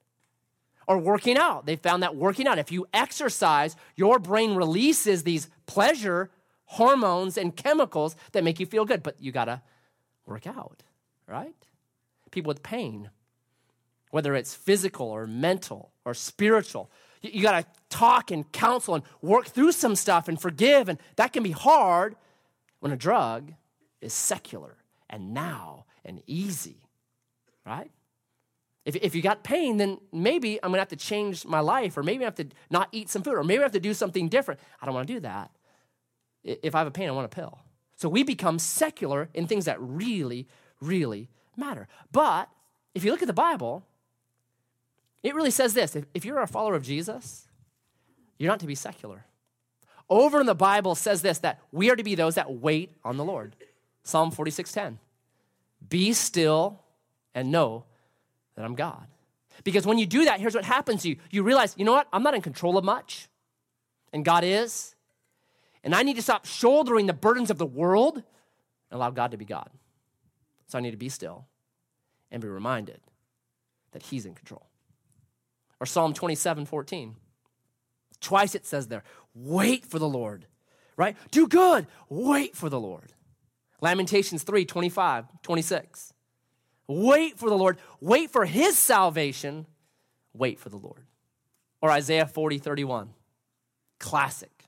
or 0.87 0.99
working 0.99 1.37
out. 1.37 1.67
They 1.67 1.77
found 1.77 2.03
that 2.03 2.17
working 2.17 2.47
out, 2.47 2.59
if 2.59 2.71
you 2.71 2.87
exercise, 2.95 3.77
your 3.97 4.19
brain 4.19 4.55
releases 4.55 5.25
these 5.25 5.49
pleasure 5.67 6.31
hormones 6.67 7.37
and 7.37 7.55
chemicals 7.57 8.17
that 8.33 8.45
make 8.45 8.61
you 8.61 8.67
feel 8.67 8.85
good, 8.85 9.03
but 9.03 9.21
you 9.21 9.33
gotta 9.33 9.63
work 10.27 10.47
out, 10.47 10.83
right? 11.27 11.55
People 12.31 12.49
with 12.49 12.63
pain, 12.63 13.11
whether 14.11 14.35
it's 14.35 14.55
physical 14.55 15.07
or 15.07 15.27
mental 15.27 15.93
or 16.05 16.15
spiritual, 16.15 16.91
you, 17.23 17.31
you 17.35 17.43
gotta 17.43 17.67
talk 17.89 18.31
and 18.31 18.51
counsel 18.53 18.95
and 18.95 19.05
work 19.23 19.47
through 19.47 19.73
some 19.73 19.95
stuff 19.97 20.29
and 20.29 20.41
forgive, 20.41 20.89
and 20.89 20.99
that 21.17 21.33
can 21.33 21.43
be 21.43 21.53
hard 21.53 22.17
when 22.81 22.93
a 22.93 22.97
drug 22.97 23.53
is 24.01 24.13
secular 24.13 24.77
and 25.09 25.33
now 25.33 25.85
and 26.05 26.23
easy, 26.27 26.83
right? 27.65 27.91
If, 28.87 28.95
if 28.97 29.15
you 29.17 29.21
got 29.21 29.43
pain, 29.43 29.79
then 29.79 29.99
maybe 30.13 30.63
I'm 30.63 30.71
gonna 30.71 30.79
have 30.79 30.89
to 30.89 30.97
change 30.97 31.45
my 31.45 31.59
life, 31.59 31.97
or 31.97 32.05
maybe 32.05 32.25
I 32.25 32.27
have 32.27 32.37
to 32.37 32.47
not 32.71 32.89
eat 32.93 33.11
some 33.11 33.23
food, 33.23 33.35
or 33.35 33.43
maybe 33.43 33.59
I 33.59 33.63
have 33.65 33.73
to 33.73 33.81
do 33.81 33.93
something 33.93 34.29
different. 34.29 34.61
I 34.81 34.87
don't 34.87 34.95
wanna 34.95 35.07
do 35.07 35.21
that. 35.21 35.51
If 36.45 36.77
I 36.77 36.79
have 36.79 36.87
a 36.87 36.93
pain, 36.93 37.09
I 37.09 37.13
want 37.13 37.27
a 37.27 37.35
pill. 37.35 37.59
So 37.97 38.09
we 38.09 38.23
become 38.23 38.61
secular 38.61 39.29
in 39.35 39.49
things 39.49 39.65
that 39.65 39.81
really, 39.81 40.47
really 40.81 41.29
matter. 41.57 41.89
But 42.13 42.49
if 42.95 43.05
you 43.05 43.11
look 43.11 43.23
at 43.23 43.27
the 43.27 43.35
Bible, 43.35 43.85
it 45.25 45.35
really 45.35 45.51
says 45.51 45.75
this 45.75 45.97
if, 45.97 46.05
if 46.15 46.25
you're 46.25 46.41
a 46.41 46.47
follower 46.47 46.77
of 46.77 46.85
Jesus, 46.85 47.49
you're 48.39 48.51
not 48.51 48.61
to 48.61 48.67
be 48.67 48.77
secular. 48.77 49.25
Over 50.09 50.41
in 50.41 50.47
the 50.47 50.55
Bible 50.55 50.95
says 50.95 51.23
this 51.23 51.39
that 51.39 51.59
we 51.73 51.91
are 51.91 51.97
to 51.97 52.05
be 52.05 52.15
those 52.15 52.37
that 52.37 52.53
wait 52.53 52.93
on 53.05 53.17
the 53.17 53.25
Lord. 53.25 53.57
Psalm 54.05 54.31
46:10. 54.31 54.99
Be 55.89 56.13
still 56.13 56.85
and 57.35 57.51
know 57.51 57.85
that 58.57 58.65
I'm 58.65 58.75
God. 58.75 59.07
Because 59.65 59.87
when 59.87 59.99
you 59.99 60.07
do 60.07 60.25
that, 60.25 60.41
here's 60.41 60.55
what 60.55 60.65
happens 60.65 61.03
to 61.03 61.11
you. 61.11 61.17
You 61.31 61.43
realize, 61.43 61.75
you 61.79 61.85
know 61.85 61.93
what? 61.93 62.09
I'm 62.13 62.23
not 62.23 62.35
in 62.35 62.43
control 62.43 62.77
of 62.77 62.85
much, 62.85 63.29
and 64.13 64.25
God 64.25 64.45
is. 64.45 64.95
And 65.83 65.95
I 65.95 66.03
need 66.03 66.17
to 66.17 66.23
stop 66.23 66.47
shouldering 66.47 67.07
the 67.07 67.13
burdens 67.13 67.51
of 67.51 67.59
the 67.59 67.67
world 67.67 68.17
and 68.17 68.25
allow 68.91 69.11
God 69.11 69.31
to 69.31 69.37
be 69.37 69.45
God. 69.45 69.71
So 70.67 70.79
I 70.79 70.81
need 70.81 70.91
to 70.91 70.97
be 70.97 71.09
still 71.09 71.47
and 72.31 72.43
be 72.43 72.49
reminded 72.49 73.01
that 73.93 74.03
He's 74.03 74.27
in 74.27 74.35
control. 74.35 74.67
Or 75.79 75.87
Psalm 75.87 76.13
27 76.13 76.67
14. 76.67 77.17
Twice 78.21 78.55
it 78.55 78.67
says 78.67 78.89
there, 78.89 79.05
wait 79.35 79.85
for 79.85 79.99
the 79.99 80.09
Lord, 80.09 80.47
right? 80.97 81.17
Do 81.31 81.47
good, 81.47 81.87
wait 82.09 82.57
for 82.57 82.69
the 82.69 82.81
Lord. 82.81 83.13
Lamentations 83.81 84.43
3 84.43 84.65
25, 84.65 85.27
26. 85.43 86.15
Wait 86.89 87.39
for 87.39 87.49
the 87.49 87.57
Lord. 87.57 87.79
Wait 88.01 88.31
for 88.31 88.45
his 88.45 88.79
salvation. 88.79 89.67
Wait 90.33 90.59
for 90.59 90.69
the 90.69 90.77
Lord. 90.77 91.03
Or 91.81 91.91
Isaiah 91.91 92.27
40, 92.27 92.59
31. 92.59 93.11
Classic, 93.99 94.65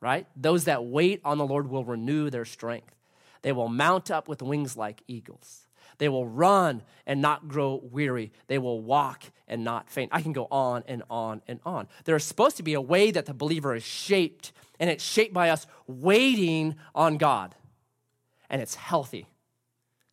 right? 0.00 0.26
Those 0.36 0.64
that 0.64 0.84
wait 0.84 1.20
on 1.24 1.38
the 1.38 1.46
Lord 1.46 1.68
will 1.68 1.84
renew 1.84 2.28
their 2.28 2.44
strength. 2.44 2.94
They 3.42 3.52
will 3.52 3.68
mount 3.68 4.10
up 4.10 4.28
with 4.28 4.42
wings 4.42 4.76
like 4.76 5.02
eagles. 5.06 5.66
They 5.98 6.08
will 6.08 6.26
run 6.26 6.82
and 7.06 7.22
not 7.22 7.48
grow 7.48 7.80
weary. 7.90 8.32
They 8.48 8.58
will 8.58 8.80
walk 8.80 9.24
and 9.48 9.64
not 9.64 9.88
faint. 9.88 10.10
I 10.12 10.20
can 10.20 10.32
go 10.32 10.46
on 10.50 10.84
and 10.86 11.02
on 11.08 11.42
and 11.46 11.60
on. 11.64 11.88
There 12.04 12.16
is 12.16 12.24
supposed 12.24 12.56
to 12.58 12.62
be 12.62 12.74
a 12.74 12.80
way 12.80 13.10
that 13.10 13.26
the 13.26 13.34
believer 13.34 13.74
is 13.74 13.84
shaped, 13.84 14.52
and 14.78 14.90
it's 14.90 15.04
shaped 15.04 15.32
by 15.32 15.50
us 15.50 15.66
waiting 15.86 16.74
on 16.94 17.16
God. 17.16 17.54
And 18.50 18.60
it's 18.60 18.74
healthy. 18.74 19.26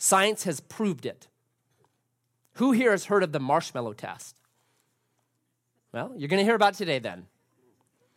Science 0.03 0.43
has 0.43 0.59
proved 0.59 1.05
it. 1.05 1.29
Who 2.55 2.73
here 2.73 2.91
has 2.91 3.05
heard 3.05 3.23
of 3.23 3.31
the 3.31 3.39
marshmallow 3.39 3.93
test? 3.93 4.35
Well, 5.93 6.11
you're 6.17 6.27
going 6.27 6.41
to 6.41 6.43
hear 6.43 6.55
about 6.55 6.73
today 6.73 6.99
then. 6.99 7.27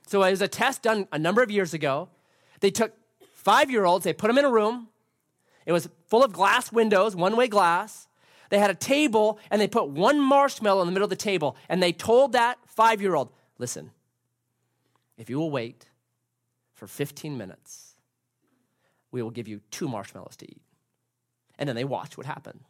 So 0.09 0.25
it 0.25 0.33
was 0.33 0.43
a 0.43 0.49
test 0.49 0.83
done 0.83 1.07
a 1.13 1.19
number 1.21 1.45
of 1.45 1.51
years 1.53 1.75
ago. 1.75 2.09
They 2.59 2.73
took 2.73 2.93
five 3.37 3.71
year 3.71 3.85
olds, 3.85 4.03
they 4.03 4.13
put 4.13 4.27
them 4.27 4.37
in 4.37 4.45
a 4.45 4.51
room. 4.51 4.89
It 5.65 5.71
was 5.71 5.89
full 6.09 6.25
of 6.25 6.33
glass 6.33 6.73
windows, 6.73 7.15
one 7.15 7.37
way 7.37 7.47
glass. 7.47 8.09
They 8.51 8.59
had 8.59 8.71
a 8.71 8.75
table, 8.75 9.39
and 9.49 9.61
they 9.61 9.69
put 9.69 9.89
one 9.89 10.21
marshmallow 10.21 10.81
in 10.81 10.89
the 10.89 10.93
middle 10.93 11.07
of 11.07 11.11
the 11.11 11.15
table. 11.15 11.57
And 11.69 11.81
they 11.81 11.93
told 11.93 12.33
that 12.33 12.59
five 12.67 13.01
year 13.01 13.15
old, 13.15 13.31
listen, 13.59 13.93
if 15.17 15.31
you 15.31 15.39
will 15.39 15.53
wait 15.53 15.87
for 16.75 16.89
15 16.89 17.39
minutes, 17.39 17.95
we 19.13 19.23
will 19.23 19.31
give 19.31 19.47
you 19.47 19.61
two 19.71 19.87
marshmallows 19.87 20.35
to 20.39 20.47
eat 20.51 20.66
and 21.59 21.69
then 21.69 21.77
they 21.77 21.85
watch 21.85 22.17
what 22.17 22.27
happened. 22.27 22.61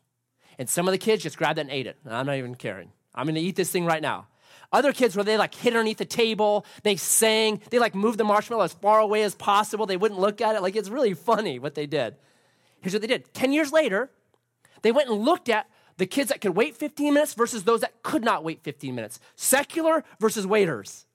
And 0.59 0.69
some 0.69 0.88
of 0.88 0.93
the 0.93 0.99
kids 0.99 1.23
just 1.23 1.37
grabbed 1.37 1.59
it 1.59 1.62
and 1.62 1.71
ate 1.71 1.87
it. 1.87 1.97
I'm 2.07 2.26
not 2.26 2.37
even 2.37 2.55
caring. 2.55 2.90
I'm 3.14 3.26
gonna 3.26 3.40
eat 3.40 3.57
this 3.57 3.71
thing 3.71 3.85
right 3.85 4.02
now. 4.02 4.26
Other 4.73 4.93
kids 4.93 5.14
where 5.16 5.25
they 5.25 5.37
like 5.37 5.55
hid 5.55 5.75
underneath 5.75 5.99
the 5.99 6.05
table, 6.05 6.66
they 6.83 6.97
sang, 6.97 7.61
they 7.71 7.78
like 7.78 7.95
moved 7.95 8.19
the 8.19 8.25
marshmallow 8.25 8.64
as 8.64 8.73
far 8.73 9.00
away 9.00 9.23
as 9.23 9.35
possible. 9.35 9.87
They 9.87 9.97
wouldn't 9.97 10.21
look 10.21 10.40
at 10.40 10.57
it. 10.57 10.62
Like 10.62 10.76
it's 10.76 10.88
really 10.88 11.14
funny 11.14 11.59
what 11.59 11.75
they 11.75 11.87
did. 11.87 12.16
Here's 12.81 12.93
what 12.93 13.02
they 13.02 13.09
did 13.09 13.33
10 13.35 13.52
years 13.52 13.73
later, 13.73 14.11
they 14.83 14.93
went 14.93 15.09
and 15.09 15.21
looked 15.21 15.49
at 15.49 15.69
the 15.99 16.07
kids 16.07 16.28
that 16.28 16.40
could 16.40 16.55
wait 16.55 16.76
15 16.76 17.14
minutes 17.14 17.35
versus 17.35 17.64
those 17.64 17.81
that 17.81 18.02
could 18.02 18.25
not 18.25 18.45
wait 18.45 18.62
15 18.62 18.95
minutes, 18.95 19.19
secular 19.35 20.05
versus 20.21 20.47
waiters. 20.47 21.07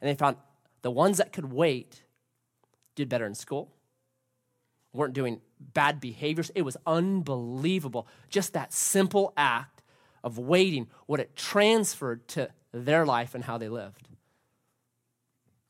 And 0.00 0.08
they 0.08 0.14
found 0.14 0.36
the 0.82 0.90
ones 0.90 1.18
that 1.18 1.32
could 1.32 1.52
wait 1.52 2.02
did 2.94 3.08
better 3.08 3.26
in 3.26 3.34
school, 3.34 3.70
weren't 4.94 5.12
doing 5.12 5.40
bad 5.60 6.00
behaviors. 6.00 6.50
It 6.54 6.62
was 6.62 6.76
unbelievable. 6.86 8.06
Just 8.30 8.54
that 8.54 8.72
simple 8.72 9.34
act 9.36 9.82
of 10.22 10.38
waiting, 10.38 10.88
what 11.06 11.20
it 11.20 11.36
transferred 11.36 12.26
to 12.28 12.48
their 12.72 13.04
life 13.04 13.34
and 13.34 13.44
how 13.44 13.58
they 13.58 13.68
lived. 13.68 14.08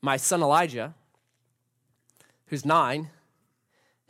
my 0.01 0.17
son 0.17 0.43
Elijah, 0.43 0.93
who's 2.47 2.63
nine, 2.63 3.09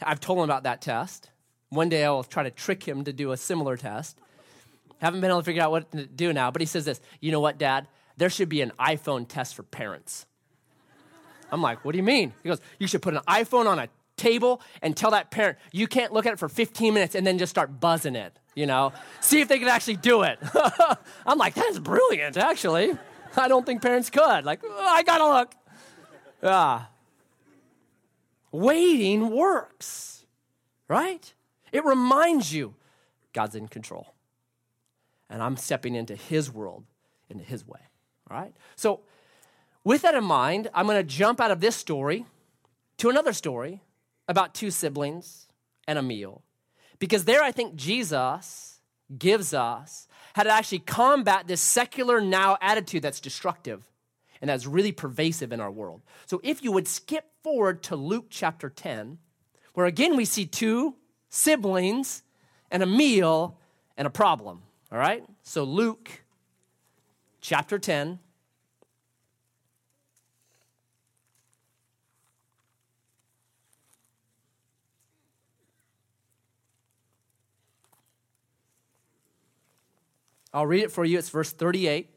I've 0.01 0.19
told 0.19 0.39
him 0.39 0.43
about 0.43 0.63
that 0.63 0.81
test. 0.81 1.29
One 1.69 1.87
day 1.87 2.03
I 2.03 2.09
will 2.09 2.23
try 2.23 2.43
to 2.43 2.51
trick 2.51 2.83
him 2.83 3.05
to 3.05 3.13
do 3.13 3.31
a 3.31 3.37
similar 3.37 3.77
test. 3.77 4.19
Haven't 4.99 5.21
been 5.21 5.29
able 5.29 5.39
to 5.39 5.45
figure 5.45 5.63
out 5.63 5.71
what 5.71 5.91
to 5.93 6.05
do 6.05 6.33
now, 6.33 6.51
but 6.51 6.61
he 6.61 6.65
says 6.65 6.85
this 6.85 6.99
You 7.21 7.31
know 7.31 7.39
what, 7.39 7.57
Dad? 7.57 7.87
There 8.17 8.29
should 8.29 8.49
be 8.49 8.61
an 8.61 8.71
iPhone 8.79 9.27
test 9.27 9.55
for 9.55 9.63
parents. 9.63 10.25
I'm 11.51 11.61
like, 11.61 11.83
What 11.85 11.93
do 11.93 11.97
you 11.97 12.03
mean? 12.03 12.33
He 12.43 12.49
goes, 12.49 12.59
You 12.77 12.87
should 12.87 13.01
put 13.01 13.13
an 13.13 13.21
iPhone 13.27 13.67
on 13.67 13.79
a 13.79 13.87
table 14.17 14.61
and 14.81 14.95
tell 14.95 15.11
that 15.11 15.31
parent 15.31 15.57
you 15.71 15.87
can't 15.87 16.13
look 16.13 16.25
at 16.25 16.33
it 16.33 16.39
for 16.39 16.49
15 16.49 16.93
minutes 16.93 17.15
and 17.15 17.25
then 17.25 17.37
just 17.37 17.49
start 17.49 17.79
buzzing 17.79 18.15
it, 18.15 18.37
you 18.55 18.65
know? 18.65 18.93
See 19.21 19.41
if 19.41 19.47
they 19.47 19.59
can 19.59 19.67
actually 19.67 19.97
do 19.97 20.23
it. 20.23 20.39
I'm 21.25 21.37
like, 21.37 21.55
That 21.55 21.67
is 21.67 21.79
brilliant, 21.79 22.37
actually. 22.37 22.97
I 23.37 23.47
don't 23.47 23.65
think 23.65 23.81
parents 23.81 24.09
could. 24.09 24.45
Like, 24.45 24.61
oh, 24.63 24.87
I 24.87 25.03
gotta 25.03 25.27
look. 25.27 25.55
Ah. 26.43 26.89
Waiting 28.51 29.31
works, 29.31 30.25
right? 30.87 31.33
It 31.71 31.83
reminds 31.83 32.53
you 32.53 32.75
God's 33.33 33.55
in 33.55 33.67
control. 33.67 34.13
And 35.29 35.41
I'm 35.41 35.57
stepping 35.57 35.95
into 35.95 36.15
His 36.15 36.51
world, 36.51 36.85
into 37.29 37.43
His 37.43 37.67
way, 37.67 37.79
all 38.29 38.37
right? 38.37 38.53
So, 38.75 39.01
with 39.83 40.03
that 40.03 40.15
in 40.15 40.23
mind, 40.23 40.69
I'm 40.73 40.87
gonna 40.87 41.03
jump 41.03 41.41
out 41.41 41.51
of 41.51 41.59
this 41.59 41.75
story 41.75 42.25
to 42.97 43.09
another 43.09 43.33
story 43.33 43.81
about 44.27 44.53
two 44.53 44.71
siblings 44.71 45.47
and 45.87 45.99
a 45.99 46.01
meal. 46.01 46.43
Because 46.99 47.25
there, 47.25 47.43
I 47.43 47.51
think 47.51 47.75
Jesus 47.75 48.79
gives 49.17 49.53
us 49.53 50.07
how 50.33 50.43
to 50.43 50.49
actually 50.49 50.79
combat 50.79 51.47
this 51.47 51.61
secular 51.61 52.19
now 52.19 52.57
attitude 52.61 53.01
that's 53.01 53.19
destructive 53.19 53.83
and 54.41 54.49
that's 54.49 54.65
really 54.65 54.91
pervasive 54.91 55.51
in 55.51 55.59
our 55.59 55.71
world. 55.71 56.01
So 56.25 56.41
if 56.43 56.63
you 56.63 56.71
would 56.71 56.87
skip 56.87 57.25
forward 57.43 57.83
to 57.83 57.95
Luke 57.95 58.27
chapter 58.29 58.69
10, 58.69 59.17
where 59.73 59.85
again 59.85 60.15
we 60.15 60.25
see 60.25 60.45
two 60.45 60.95
siblings 61.29 62.23
and 62.71 62.83
a 62.83 62.85
meal 62.85 63.57
and 63.97 64.05
a 64.05 64.09
problem. 64.09 64.61
All 64.91 64.97
right? 64.97 65.23
So 65.43 65.63
Luke 65.63 66.23
chapter 67.41 67.79
10. 67.79 68.19
I'll 80.55 80.65
read 80.65 80.83
it 80.83 80.91
for 80.91 81.03
you. 81.03 81.17
It's 81.17 81.27
verse 81.27 81.51
38. 81.51 82.09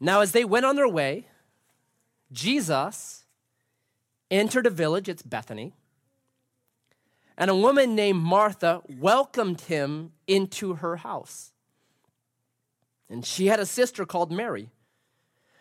Now, 0.00 0.22
as 0.22 0.32
they 0.32 0.46
went 0.46 0.64
on 0.64 0.76
their 0.76 0.88
way, 0.88 1.26
Jesus 2.32 3.24
entered 4.30 4.66
a 4.66 4.70
village, 4.70 5.06
it's 5.06 5.22
Bethany, 5.22 5.74
and 7.36 7.50
a 7.50 7.54
woman 7.54 7.94
named 7.94 8.22
Martha 8.22 8.80
welcomed 8.88 9.60
him 9.62 10.12
into 10.26 10.74
her 10.74 10.96
house. 10.96 11.52
And 13.10 13.26
she 13.26 13.48
had 13.48 13.60
a 13.60 13.66
sister 13.66 14.06
called 14.06 14.32
Mary, 14.32 14.70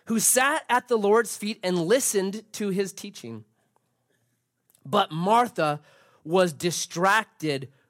who 0.05 0.21
sat 0.21 0.63
at 0.69 0.87
the 0.87 0.97
Lord's 0.97 1.35
feet 1.35 1.59
and 1.63 1.77
listened 1.77 2.43
to 2.53 2.69
his 2.69 2.93
teaching. 2.93 3.43
But 4.85 5.11
Martha 5.11 5.81
was 6.23 6.53
distracted 6.53 7.67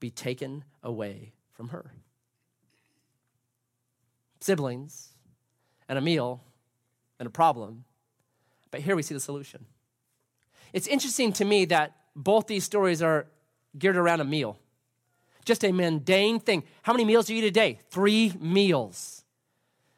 be 0.00 0.10
taken 0.10 0.64
away 0.82 1.32
from 1.52 1.68
her. 1.68 1.92
Siblings, 4.40 5.10
and 5.88 5.98
a 5.98 6.00
meal 6.00 6.42
and 7.18 7.26
a 7.26 7.30
problem. 7.30 7.84
But 8.70 8.80
here 8.80 8.96
we 8.96 9.02
see 9.02 9.12
the 9.12 9.20
solution. 9.20 9.66
It's 10.72 10.86
interesting 10.86 11.32
to 11.34 11.44
me 11.44 11.66
that 11.66 11.94
both 12.14 12.46
these 12.46 12.64
stories 12.64 13.02
are 13.02 13.26
geared 13.78 13.96
around 13.96 14.20
a 14.20 14.24
meal. 14.24 14.58
Just 15.44 15.64
a 15.64 15.72
mundane 15.72 16.38
thing. 16.38 16.62
How 16.82 16.92
many 16.92 17.04
meals 17.04 17.26
do 17.26 17.34
you 17.34 17.42
eat 17.42 17.48
a 17.48 17.50
day? 17.50 17.80
Three 17.90 18.32
meals. 18.40 19.24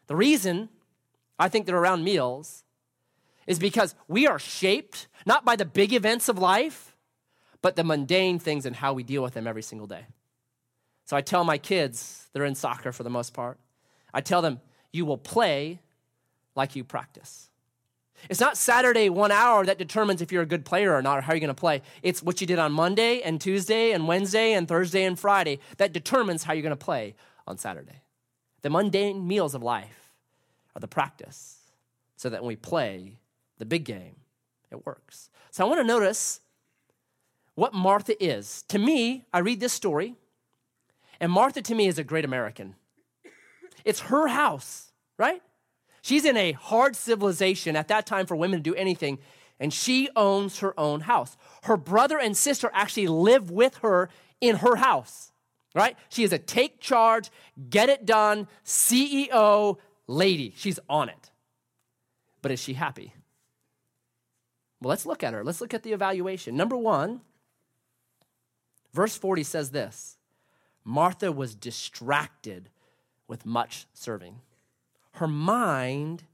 The 0.07 0.17
reason 0.17 0.69
I 1.39 1.49
think 1.49 1.67
they're 1.67 1.77
around 1.77 2.05
meals 2.05 2.65
is 3.47 3.59
because 3.59 3.95
we 4.09 4.27
are 4.27 4.39
shaped 4.39 5.09
not 5.27 5.45
by 5.45 5.57
the 5.57 5.65
big 5.65 5.93
events 5.93 6.29
of 6.29 6.39
life, 6.39 6.92
but 7.63 7.77
the 7.77 7.85
mundane 7.85 8.39
things 8.39 8.67
and 8.67 8.77
how 8.77 8.93
we 8.93 9.03
deal 9.03 9.23
with 9.23 9.35
them 9.35 9.47
every 9.47 9.63
single 9.63 9.87
day. 9.87 10.05
So 11.05 11.17
I 11.17 11.21
tell 11.21 11.45
my 11.45 11.59
kids, 11.59 12.29
they're 12.33 12.45
in 12.45 12.55
soccer 12.55 12.93
for 12.93 13.03
the 13.03 13.11
most 13.11 13.33
part, 13.33 13.59
I 14.13 14.21
tell 14.21 14.43
them, 14.43 14.61
you 14.93 15.07
will 15.07 15.19
play 15.19 15.81
like 16.55 16.77
you 16.77 16.85
practice. 16.85 17.49
It's 18.29 18.41
not 18.41 18.57
Saturday 18.57 19.09
one 19.09 19.33
hour 19.33 19.65
that 19.65 19.79
determines 19.79 20.23
if 20.23 20.31
you're 20.31 20.43
a 20.43 20.47
good 20.47 20.65
player 20.65 20.95
or 20.95 21.03
not 21.03 21.19
or 21.19 21.21
how 21.23 21.33
you're 21.33 21.41
going 21.41 21.49
to 21.49 21.55
play. 21.55 21.83
It's 22.03 22.23
what 22.23 22.41
you 22.41 22.47
did 22.47 22.59
on 22.59 22.73
Monday 22.73 23.21
and 23.21 23.41
Tuesday 23.41 23.93
and 23.93 24.07
Wednesday 24.07 24.53
and 24.53 24.69
Thursday 24.69 25.05
and 25.05 25.19
Friday 25.19 25.59
that 25.79 25.93
determines 25.93 26.45
how 26.45 26.53
you're 26.53 26.63
going 26.63 26.71
to 26.71 26.77
play 26.77 27.15
on 27.47 27.59
Saturday. 27.59 28.03
The 28.63 28.71
mundane 28.71 29.27
meals 29.27 29.55
of 29.55 29.63
life 29.63 30.13
are 30.77 30.81
the 30.81 30.89
practice 30.89 31.59
so 32.17 32.29
that 32.29 32.43
when 32.43 32.49
we 32.49 32.57
play 32.57 33.19
the 33.59 33.65
big 33.65 33.85
game, 33.85 34.17
it 34.71 34.87
works. 34.87 35.31
So 35.51 35.65
I 35.65 35.69
want 35.69 35.81
to 35.81 35.87
notice 35.87 36.41
what 37.55 37.75
Martha 37.75 38.23
is. 38.23 38.63
To 38.69 38.79
me, 38.79 39.25
I 39.33 39.41
read 39.41 39.61
this 39.61 39.73
story, 39.73 40.15
and 41.21 41.31
Martha 41.31 41.63
to 41.63 41.75
me 41.75 41.87
is 41.87 41.99
a 41.99 42.05
great 42.05 42.25
American. 42.25 42.75
It's 43.85 44.01
her 44.01 44.29
house, 44.29 44.93
right? 45.19 45.43
She's 46.03 46.25
in 46.25 46.37
a 46.37 46.53
hard 46.53 46.97
civilization 46.97 47.77
at 47.77 47.89
that 47.89 48.07
time 48.07 48.27
for 48.27 48.37
women 48.37 48.59
to 48.59 48.71
do 48.71 48.75
anything, 48.75 49.19
and 49.61 49.73
she 49.73 50.09
owns 50.17 50.59
her 50.59 50.79
own 50.79 51.01
house. 51.01 51.37
Her 51.65 51.77
brother 51.77 52.19
and 52.19 52.37
sister 52.37 52.71
actually 52.73 53.07
live 53.07 53.51
with 53.51 53.77
her 53.79 54.09
in 54.41 54.57
her 54.57 54.77
house, 54.77 55.33
right? 55.75 55.97
She 56.09 56.25
is 56.25 56.33
a 56.33 56.39
take 56.39 56.81
charge, 56.81 57.31
get 57.71 57.89
it 57.89 58.05
done, 58.05 58.49
CEO 58.65 59.79
lady. 60.09 60.53
She's 60.57 60.81
on 60.89 61.09
it. 61.09 61.31
But 62.41 62.51
is 62.51 62.61
she 62.61 62.75
happy? 62.75 63.15
Well, 64.81 64.91
let's 64.91 65.07
look 65.07 65.23
at 65.23 65.33
her. 65.33 65.45
Let's 65.45 65.61
look 65.61 65.75
at 65.75 65.85
the 65.85 65.93
evaluation. 65.93 66.57
Number 66.57 66.77
one, 66.77 67.21
verse 68.93 69.17
40 69.17 69.43
says 69.43 69.71
this 69.71 70.17
Martha 70.85 71.31
was 71.33 71.55
distracted 71.55 72.69
with 73.29 73.47
much 73.47 73.87
serving. 73.95 74.41
Her 75.13 75.29
mind 75.29 76.25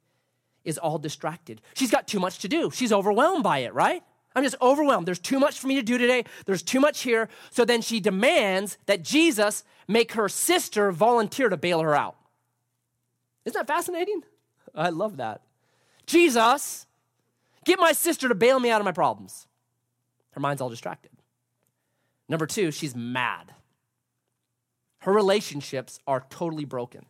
is 0.64 0.78
all 0.78 0.98
distracted. 0.98 1.60
She's 1.74 1.90
got 1.90 2.06
too 2.06 2.20
much 2.20 2.40
to 2.40 2.48
do. 2.48 2.70
She's 2.70 2.92
overwhelmed 2.92 3.42
by 3.42 3.58
it, 3.58 3.74
right? 3.74 4.02
I'm 4.34 4.44
just 4.44 4.56
overwhelmed. 4.60 5.06
There's 5.06 5.18
too 5.18 5.40
much 5.40 5.58
for 5.58 5.66
me 5.66 5.76
to 5.76 5.82
do 5.82 5.98
today. 5.98 6.24
There's 6.46 6.62
too 6.62 6.80
much 6.80 7.02
here. 7.02 7.28
So 7.50 7.64
then 7.64 7.80
she 7.80 7.98
demands 7.98 8.78
that 8.86 9.02
Jesus 9.02 9.64
make 9.88 10.12
her 10.12 10.28
sister 10.28 10.92
volunteer 10.92 11.48
to 11.48 11.56
bail 11.56 11.80
her 11.80 11.94
out. 11.94 12.16
Isn't 13.44 13.58
that 13.58 13.66
fascinating? 13.66 14.22
I 14.74 14.90
love 14.90 15.16
that. 15.16 15.42
Jesus, 16.06 16.86
get 17.64 17.80
my 17.80 17.92
sister 17.92 18.28
to 18.28 18.34
bail 18.34 18.60
me 18.60 18.70
out 18.70 18.80
of 18.80 18.84
my 18.84 18.92
problems. 18.92 19.46
Her 20.32 20.40
mind's 20.40 20.60
all 20.60 20.68
distracted. 20.68 21.10
Number 22.28 22.46
two, 22.46 22.70
she's 22.70 22.94
mad. 22.94 23.54
Her 25.00 25.12
relationships 25.12 26.00
are 26.06 26.24
totally 26.28 26.64
broken. 26.64 27.06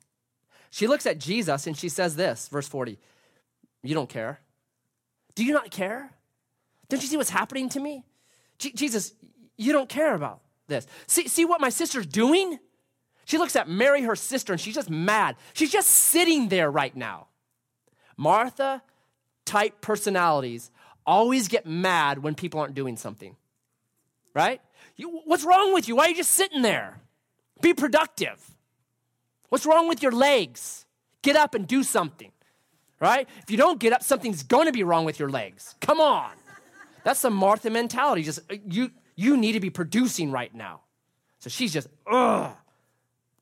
She 0.71 0.87
looks 0.87 1.07
at 1.07 1.19
Jesus 1.19 1.67
and 1.67 1.77
she 1.77 1.89
says 1.89 2.17
this, 2.17 2.49
verse 2.49 2.69
40 2.69 2.99
You 3.83 3.95
don't 3.95 4.09
care. 4.09 4.41
Do 5.35 5.45
you 5.45 5.53
not 5.53 5.71
care? 5.71 6.11
Don't 6.89 7.03
you 7.03 7.09
see 7.09 7.17
what's 7.17 7.31
happening 7.31 7.69
to 7.71 7.81
me? 7.81 8.05
Jesus, 8.59 9.13
you 9.57 9.73
don't 9.73 9.89
care 9.89 10.15
about 10.15 10.41
this. 10.67 10.87
See, 11.07 11.29
see 11.29 11.45
what 11.45 11.61
my 11.61 11.69
sister's 11.69 12.07
doing? 12.07 12.59
She 13.25 13.39
looks 13.39 13.57
at 13.57 13.69
Mary, 13.69 14.03
her 14.03 14.17
sister, 14.17 14.53
and 14.53 14.61
she's 14.61 14.75
just 14.75 14.91
mad. 14.91 15.37
She's 15.53 15.71
just 15.71 15.89
sitting 15.89 16.49
there 16.49 16.71
right 16.71 16.97
now. 16.97 17.29
Martha 18.17 18.83
type 19.45 19.81
personalities 19.81 20.71
always 21.07 21.49
get 21.49 21.67
mad 21.67 22.23
when 22.23 22.35
people 22.35 22.61
aren't 22.61 22.75
doing 22.75 22.97
something, 22.97 23.37
right? 24.35 24.61
What's 24.99 25.45
wrong 25.45 25.73
with 25.73 25.89
you? 25.89 25.97
Why 25.97 26.07
are 26.07 26.09
you 26.11 26.17
just 26.17 26.33
sitting 26.33 26.63
there? 26.63 27.01
Be 27.61 27.75
productive. 27.75 28.39
What's 29.49 29.65
wrong 29.65 29.89
with 29.89 30.03
your 30.03 30.13
legs? 30.13 30.87
Get 31.23 31.37
up 31.37 31.55
and 31.55 31.67
do 31.67 31.83
something, 31.83 32.33
right? 33.01 33.29
If 33.43 33.51
you 33.51 33.57
don't 33.57 33.81
get 33.81 33.93
up, 33.93 34.03
something's 34.03 34.43
going 34.43 34.67
to 34.67 34.73
be 34.73 34.83
wrong 34.83 35.05
with 35.05 35.19
your 35.19 35.29
legs. 35.29 35.75
Come 35.81 36.01
on. 36.01 36.31
That's 37.05 37.23
the 37.23 37.31
Martha 37.31 37.71
mentality. 37.71 38.23
Just 38.23 38.41
uh, 38.51 38.57
you 38.69 38.91
you 39.17 39.37
need 39.37 39.53
to 39.53 39.61
be 39.61 39.71
producing 39.71 40.31
right 40.31 40.55
now. 40.55 40.83
So 41.41 41.51
she's 41.51 41.73
just, 41.73 41.89
ugh. 42.07 42.53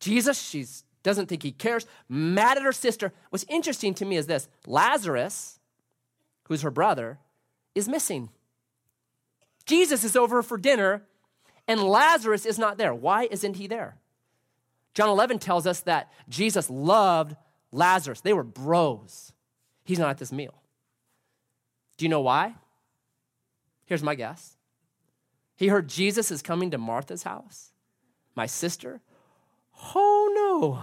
Jesus, 0.01 0.41
she 0.41 0.67
doesn't 1.03 1.27
think 1.27 1.43
he 1.43 1.53
cares. 1.53 1.87
Mad 2.09 2.57
at 2.57 2.63
her 2.63 2.73
sister. 2.73 3.13
What's 3.31 3.45
interesting 3.49 3.95
to 3.95 4.05
me 4.05 4.17
is 4.17 4.27
this 4.27 4.49
Lazarus, 4.67 5.59
who's 6.45 6.63
her 6.63 6.71
brother, 6.71 7.19
is 7.75 7.89
missing. 7.89 8.31
Jesus 9.67 10.05
is 10.05 10.17
over 10.17 10.43
for 10.43 10.57
dinner, 10.57 11.03
and 11.69 11.83
Lazarus 11.83 12.47
is 12.47 12.59
not 12.59 12.79
there. 12.79 12.95
Why 12.95 13.29
isn't 13.31 13.55
he 13.55 13.67
there? 13.67 13.97
John 14.95 15.09
11 15.09 15.41
tells 15.41 15.67
us 15.67 15.81
that 15.81 16.11
Jesus 16.29 16.71
loved 16.71 17.37
Lazarus. 17.73 18.21
They 18.21 18.33
were 18.33 18.45
bros. 18.45 19.33
He's 19.85 19.99
not 19.99 20.11
at 20.11 20.19
this 20.19 20.33
meal. 20.33 20.55
Do 21.97 22.05
you 22.05 22.09
know 22.09 22.21
why? 22.21 22.55
Here's 23.85 24.03
my 24.03 24.15
guess. 24.15 24.57
He 25.57 25.69
heard 25.69 25.89
Jesus 25.89 26.31
is 26.31 26.43
coming 26.43 26.71
to 26.71 26.79
Martha's 26.79 27.23
house, 27.23 27.73
my 28.35 28.47
sister. 28.47 29.01
Oh 29.95 30.33
no. 30.35 30.83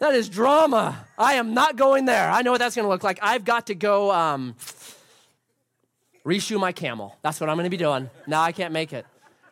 That 0.00 0.14
is 0.14 0.28
drama. 0.28 1.06
I 1.18 1.34
am 1.34 1.54
not 1.54 1.76
going 1.76 2.04
there. 2.04 2.30
I 2.30 2.42
know 2.42 2.52
what 2.52 2.58
that's 2.58 2.76
going 2.76 2.84
to 2.84 2.88
look 2.90 3.02
like. 3.02 3.18
I've 3.22 3.44
got 3.44 3.68
to 3.68 3.74
go 3.74 4.12
um, 4.12 4.54
reshoe 6.24 6.60
my 6.60 6.72
camel. 6.72 7.16
That's 7.22 7.40
what 7.40 7.48
I'm 7.48 7.56
going 7.56 7.64
to 7.64 7.70
be 7.70 7.78
doing. 7.78 8.10
Now 8.26 8.42
I 8.42 8.52
can't 8.52 8.72
make 8.72 8.92
it. 8.92 9.06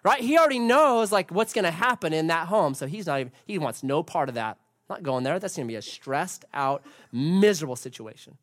Right? 0.05 0.21
He 0.21 0.39
already 0.39 0.59
knows 0.59 1.11
like 1.11 1.31
what's 1.31 1.55
going 1.55 1.65
to 1.65 1.71
happen 1.71 2.13
in 2.13 2.27
that 2.29 2.49
home, 2.49 2.75
so 2.75 2.87
he's 2.87 3.07
not 3.07 3.21
even. 3.21 3.33
He 3.47 3.59
wants 3.59 3.83
no 3.83 4.03
part 4.03 4.29
of 4.29 4.35
that. 4.37 4.59
Not 4.89 5.03
going 5.03 5.25
there. 5.25 5.39
That's 5.39 5.57
going 5.57 5.67
to 5.67 5.73
be 5.73 5.77
a 5.77 5.83
stressed 5.83 6.45
out, 6.53 6.85
miserable 7.11 7.77
situation. 7.77 8.37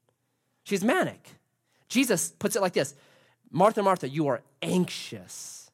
She's 0.63 0.83
manic. 0.83 1.35
Jesus 1.87 2.29
puts 2.31 2.55
it 2.55 2.61
like 2.61 2.73
this 2.73 2.95
Martha, 3.51 3.83
Martha, 3.83 4.09
you 4.09 4.27
are 4.27 4.41
anxious. 4.61 5.69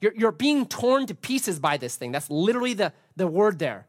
You're, 0.00 0.14
you're 0.14 0.32
being 0.32 0.66
torn 0.66 1.06
to 1.06 1.14
pieces 1.14 1.58
by 1.58 1.76
this 1.76 1.96
thing. 1.96 2.12
That's 2.12 2.30
literally 2.30 2.74
the, 2.74 2.92
the 3.16 3.26
word 3.26 3.58
there. 3.58 3.86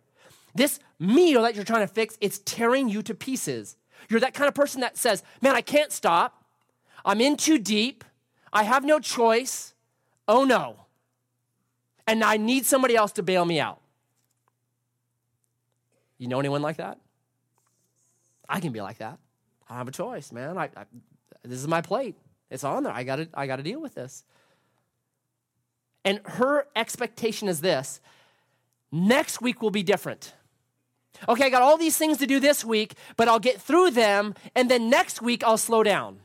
This 0.53 0.79
meal 0.99 1.43
that 1.43 1.55
you're 1.55 1.63
trying 1.63 1.87
to 1.87 1.93
fix, 1.93 2.17
it's 2.21 2.39
tearing 2.39 2.89
you 2.89 3.01
to 3.03 3.13
pieces. 3.13 3.77
You're 4.09 4.19
that 4.19 4.33
kind 4.33 4.47
of 4.47 4.53
person 4.53 4.81
that 4.81 4.97
says, 4.97 5.23
Man, 5.41 5.55
I 5.55 5.61
can't 5.61 5.91
stop. 5.91 6.43
I'm 7.03 7.19
in 7.19 7.35
too 7.35 7.57
deep. 7.57 8.03
I 8.53 8.63
have 8.63 8.85
no 8.85 8.99
choice. 8.99 9.73
Oh 10.27 10.43
no. 10.43 10.80
And 12.11 12.25
I 12.25 12.35
need 12.35 12.65
somebody 12.65 12.97
else 12.97 13.13
to 13.13 13.23
bail 13.23 13.45
me 13.45 13.61
out. 13.61 13.79
You 16.17 16.27
know 16.27 16.41
anyone 16.41 16.61
like 16.61 16.75
that? 16.75 16.99
I 18.49 18.59
can 18.59 18.73
be 18.73 18.81
like 18.81 18.97
that. 18.97 19.17
I 19.69 19.75
have 19.75 19.87
a 19.87 19.91
choice, 19.91 20.33
man. 20.33 20.57
I, 20.57 20.65
I, 20.75 20.83
this 21.43 21.57
is 21.57 21.69
my 21.69 21.79
plate. 21.79 22.17
It's 22.49 22.65
on 22.65 22.83
there. 22.83 22.91
I 22.91 23.03
got 23.05 23.15
to 23.15 23.29
I 23.33 23.47
got 23.47 23.55
to 23.55 23.63
deal 23.63 23.79
with 23.79 23.95
this. 23.95 24.25
And 26.03 26.19
her 26.25 26.67
expectation 26.75 27.47
is 27.47 27.61
this: 27.61 28.01
next 28.91 29.41
week 29.41 29.61
will 29.61 29.71
be 29.71 29.81
different. 29.81 30.33
Okay, 31.29 31.45
I 31.45 31.49
got 31.49 31.61
all 31.61 31.77
these 31.77 31.95
things 31.95 32.17
to 32.17 32.27
do 32.27 32.41
this 32.41 32.65
week, 32.65 32.95
but 33.15 33.29
I'll 33.29 33.39
get 33.39 33.61
through 33.61 33.91
them, 33.91 34.35
and 34.53 34.69
then 34.69 34.89
next 34.89 35.21
week 35.21 35.45
I'll 35.45 35.57
slow 35.57 35.81
down. 35.81 36.15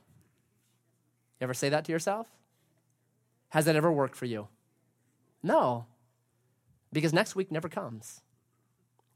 You 1.38 1.44
ever 1.44 1.55
say 1.55 1.68
that 1.68 1.85
to 1.85 1.92
yourself? 1.92 2.27
Has 3.51 3.66
that 3.66 3.77
ever 3.77 3.92
worked 3.92 4.16
for 4.16 4.27
you? 4.27 4.49
No, 5.47 5.87
because 6.93 7.13
next 7.13 7.37
week 7.37 7.53
never 7.53 7.69
comes. 7.69 8.21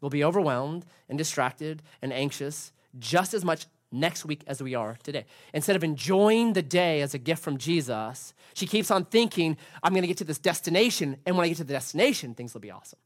We'll 0.01 0.11
be 0.11 0.23
overwhelmed 0.23 0.87
and 1.09 1.19
distracted 1.19 1.83
and 2.01 2.13
anxious 2.13 2.71
just 3.01 3.35
as 3.35 3.45
much 3.45 3.67
next 3.91 4.25
week 4.25 4.45
as 4.47 4.63
we 4.63 4.77
are 4.77 4.97
today. 5.03 5.25
Instead 5.53 5.75
of 5.75 5.83
enjoying 5.83 6.53
the 6.53 6.63
day 6.63 7.01
as 7.01 7.15
a 7.15 7.19
gift 7.19 7.43
from 7.43 7.59
Jesus, 7.59 8.33
she 8.55 8.69
keeps 8.69 8.93
on 8.93 9.07
thinking, 9.07 9.57
I'm 9.83 9.93
going 9.93 10.03
to 10.03 10.09
get 10.09 10.19
to 10.19 10.25
this 10.25 10.39
destination, 10.39 11.17
and 11.27 11.37
when 11.37 11.47
I 11.47 11.49
get 11.49 11.57
to 11.57 11.65
the 11.65 11.73
destination, 11.73 12.35
things 12.35 12.55
will 12.55 12.61
be 12.61 12.71
awesome. 12.71 13.01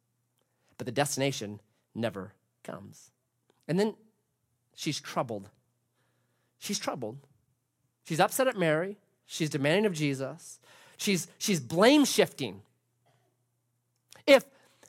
But 0.77 0.85
the 0.85 0.93
destination 0.93 1.61
never 1.95 2.35
comes. 2.63 3.11
And 3.67 3.81
then 3.81 3.95
she's 4.75 5.01
troubled. 5.01 5.49
She's 6.59 6.79
troubled. 6.79 7.21
She's 8.05 8.21
upset 8.21 8.49
at 8.49 8.59
Mary. 8.59 8.99
She's 9.25 9.49
demanding 9.49 9.87
of 9.87 9.95
Jesus. 9.95 10.61
She's, 10.99 11.27
she's 11.39 11.59
blame 11.59 12.05
shifting. 12.05 12.61
If 14.27 14.45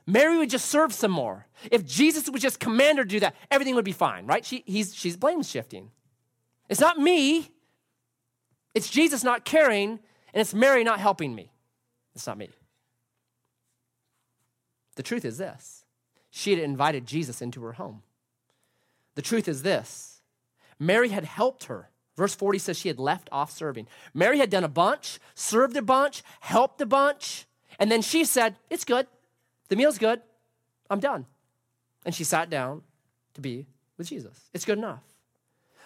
Mary 0.08 0.38
would 0.38 0.50
just 0.50 0.68
serve 0.70 0.94
some 0.94 1.12
more. 1.12 1.48
If 1.72 1.86
Jesus 1.86 2.30
would 2.30 2.42
just 2.42 2.60
command 2.60 3.00
her 3.00 3.04
to 3.04 3.10
do 3.10 3.20
that, 3.22 3.36
everything 3.50 3.76
would 3.76 3.86
be 3.86 3.92
fine, 3.92 4.28
right? 4.28 4.46
She, 4.46 4.64
he's, 4.66 4.94
she's 4.94 5.18
blame 5.18 5.42
shifting. 5.42 5.92
It's 6.70 6.80
not 6.80 7.00
me, 7.00 7.52
it's 8.74 8.90
Jesus 8.90 9.24
not 9.24 9.46
caring, 9.46 9.92
and 10.34 10.42
it's 10.42 10.54
Mary 10.54 10.84
not 10.84 11.00
helping 11.00 11.34
me. 11.34 11.52
It's 12.14 12.28
not 12.28 12.38
me. 12.38 12.50
The 14.96 15.04
truth 15.04 15.26
is 15.26 15.38
this 15.38 15.86
she 16.30 16.52
had 16.52 16.60
invited 16.60 17.06
Jesus 17.06 17.42
into 17.42 17.64
her 17.64 17.74
home. 17.74 18.04
The 19.16 19.22
truth 19.22 19.48
is 19.48 19.64
this 19.64 20.22
Mary 20.80 21.10
had 21.10 21.26
helped 21.26 21.66
her. 21.66 21.90
Verse 22.16 22.34
40 22.34 22.60
says 22.60 22.78
she 22.78 22.88
had 22.88 23.00
left 23.00 23.28
off 23.32 23.52
serving. 23.52 23.88
Mary 24.14 24.38
had 24.40 24.50
done 24.50 24.64
a 24.64 24.70
bunch, 24.70 25.20
served 25.34 25.76
a 25.76 25.82
bunch, 25.82 26.24
helped 26.40 26.80
a 26.80 26.86
bunch, 26.86 27.46
and 27.78 27.92
then 27.92 28.02
she 28.02 28.24
said, 28.24 28.56
It's 28.70 28.86
good. 28.86 29.08
The 29.70 29.76
meal's 29.76 29.98
good. 29.98 30.22
I'm 30.90 31.00
done. 31.00 31.26
And 32.06 32.14
she 32.14 32.24
sat 32.24 32.50
down 32.50 32.84
to 33.34 33.42
be 33.42 33.66
with 33.98 34.08
Jesus. 34.08 34.50
It's 34.54 34.66
good 34.66 34.78
enough. 34.78 35.04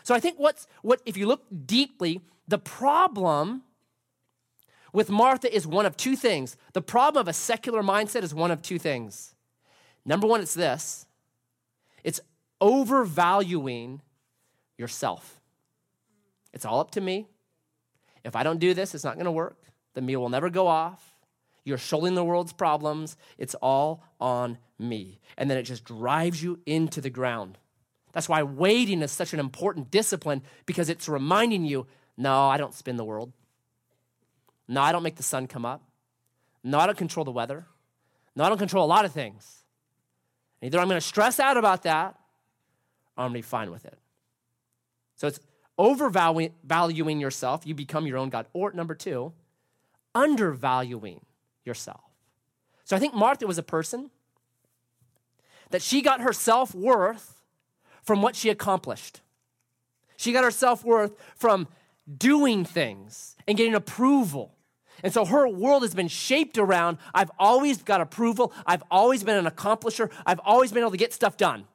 So 0.04 0.16
I 0.16 0.20
think 0.20 0.40
what's 0.40 0.68
what 0.82 1.02
if 1.06 1.18
you 1.18 1.28
look 1.28 1.46
deeply, 1.66 2.22
the 2.48 2.58
problem 2.58 3.64
with 4.92 5.10
Martha 5.10 5.54
is 5.54 5.68
one 5.68 5.86
of 5.86 5.96
two 5.96 6.16
things. 6.16 6.58
The 6.74 6.82
problem 6.82 7.22
of 7.22 7.28
a 7.28 7.34
secular 7.34 7.84
mindset 7.84 8.24
is 8.24 8.34
one 8.34 8.52
of 8.52 8.62
two 8.62 8.80
things. 8.80 9.36
Number 10.06 10.28
one, 10.28 10.42
it's 10.42 10.54
this 10.54 11.06
it's 12.04 12.20
overvaluing 12.62 14.02
yourself. 14.78 15.40
It's 16.54 16.66
all 16.66 16.80
up 16.80 16.92
to 16.92 17.02
me. 17.02 17.28
If 18.24 18.36
I 18.36 18.44
don't 18.44 18.60
do 18.60 18.74
this, 18.74 18.96
it's 18.96 19.04
not 19.04 19.16
going 19.16 19.26
to 19.26 19.32
work. 19.32 19.58
The 19.94 20.02
meal 20.02 20.22
will 20.22 20.30
never 20.30 20.50
go 20.50 20.68
off. 20.68 21.19
You're 21.64 21.78
shouldering 21.78 22.16
the 22.16 22.24
world's 22.24 22.54
problems. 22.54 23.18
It's 23.38 23.56
all 23.56 24.04
on 24.20 24.58
me. 24.78 25.20
And 25.38 25.50
then 25.50 25.58
it 25.58 25.64
just 25.64 25.86
drives 25.86 26.42
you 26.42 26.60
into 26.66 27.02
the 27.02 27.10
ground. 27.10 27.58
That's 28.12 28.30
why 28.30 28.44
waiting 28.44 29.02
is 29.02 29.12
such 29.12 29.34
an 29.34 29.40
important 29.40 29.92
discipline 29.92 30.42
because 30.66 30.90
it's 30.90 31.08
reminding 31.08 31.66
you 31.66 31.88
no, 32.18 32.48
I 32.48 32.58
don't 32.58 32.74
spin 32.74 32.98
the 32.98 33.06
world. 33.06 33.32
No, 34.68 34.82
I 34.82 34.92
don't 34.92 35.04
make 35.04 35.16
the 35.16 35.24
sun 35.24 35.48
come 35.48 35.66
up. 35.66 35.82
No, 36.66 36.78
I 36.78 36.86
don't 36.86 36.98
control 36.98 37.24
the 37.24 37.32
weather. 37.32 37.66
No, 38.36 38.44
I 38.44 38.50
don't 38.50 38.58
control 38.58 38.86
a 38.86 38.88
lot 38.88 39.06
of 39.06 39.14
things. 39.14 39.64
Either 40.62 40.80
I'm 40.80 40.90
going 40.90 41.00
to 41.00 41.06
stress 41.06 41.40
out 41.40 41.56
about 41.56 41.84
that 41.84 42.16
or 43.16 43.24
I'm 43.24 43.32
going 43.32 43.34
to 43.36 43.38
be 43.38 43.42
fine 43.42 43.72
with 43.72 43.86
it. 43.86 43.98
So 45.16 45.28
it's 45.28 45.40
overvaluing 45.78 47.22
yourself. 47.22 47.66
You 47.66 47.74
become 47.74 48.06
your 48.06 48.18
own 48.18 48.30
God. 48.30 48.48
Or 48.52 48.74
number 48.74 48.96
two, 48.96 49.32
undervaluing 50.14 51.22
yourself. 51.70 52.02
So 52.84 52.96
I 52.96 53.00
think 53.00 53.14
Martha 53.14 53.48
was 53.48 53.58
a 53.58 53.64
person 53.64 54.10
that 55.70 55.82
she 55.82 56.02
got 56.02 56.22
her 56.22 56.34
self 56.34 56.76
worth 56.76 57.42
from 58.04 58.22
what 58.22 58.36
she 58.36 58.50
accomplished. 58.50 59.22
She 60.18 60.34
got 60.34 60.44
her 60.44 60.52
self 60.52 60.84
worth 60.84 61.14
from 61.36 61.68
doing 62.18 62.66
things 62.66 63.36
and 63.48 63.56
getting 63.56 63.76
approval. 63.76 64.56
And 65.04 65.14
so 65.14 65.24
her 65.24 65.48
world 65.48 65.84
has 65.84 65.96
been 65.96 66.10
shaped 66.10 66.58
around 66.58 66.98
I've 67.14 67.32
always 67.40 67.82
got 67.84 68.02
approval, 68.02 68.52
I've 68.66 68.84
always 68.92 69.24
been 69.24 69.38
an 69.38 69.46
accomplisher, 69.46 70.12
I've 70.26 70.40
always 70.40 70.72
been 70.72 70.82
able 70.82 70.92
to 70.92 70.98
get 70.98 71.14
stuff 71.14 71.38
done. 71.38 71.66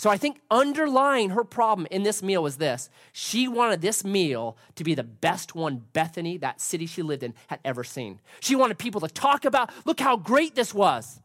So 0.00 0.08
I 0.08 0.16
think 0.16 0.40
underlying 0.50 1.28
her 1.28 1.44
problem 1.44 1.86
in 1.90 2.04
this 2.04 2.22
meal 2.22 2.42
was 2.42 2.56
this. 2.56 2.88
She 3.12 3.46
wanted 3.46 3.82
this 3.82 4.02
meal 4.02 4.56
to 4.76 4.82
be 4.82 4.94
the 4.94 5.02
best 5.02 5.54
one 5.54 5.84
Bethany, 5.92 6.38
that 6.38 6.58
city 6.58 6.86
she 6.86 7.02
lived 7.02 7.22
in, 7.22 7.34
had 7.48 7.60
ever 7.66 7.84
seen. 7.84 8.18
She 8.40 8.56
wanted 8.56 8.78
people 8.78 9.02
to 9.02 9.08
talk 9.08 9.44
about, 9.44 9.70
look 9.84 10.00
how 10.00 10.16
great 10.16 10.54
this 10.54 10.72
was. 10.72 11.20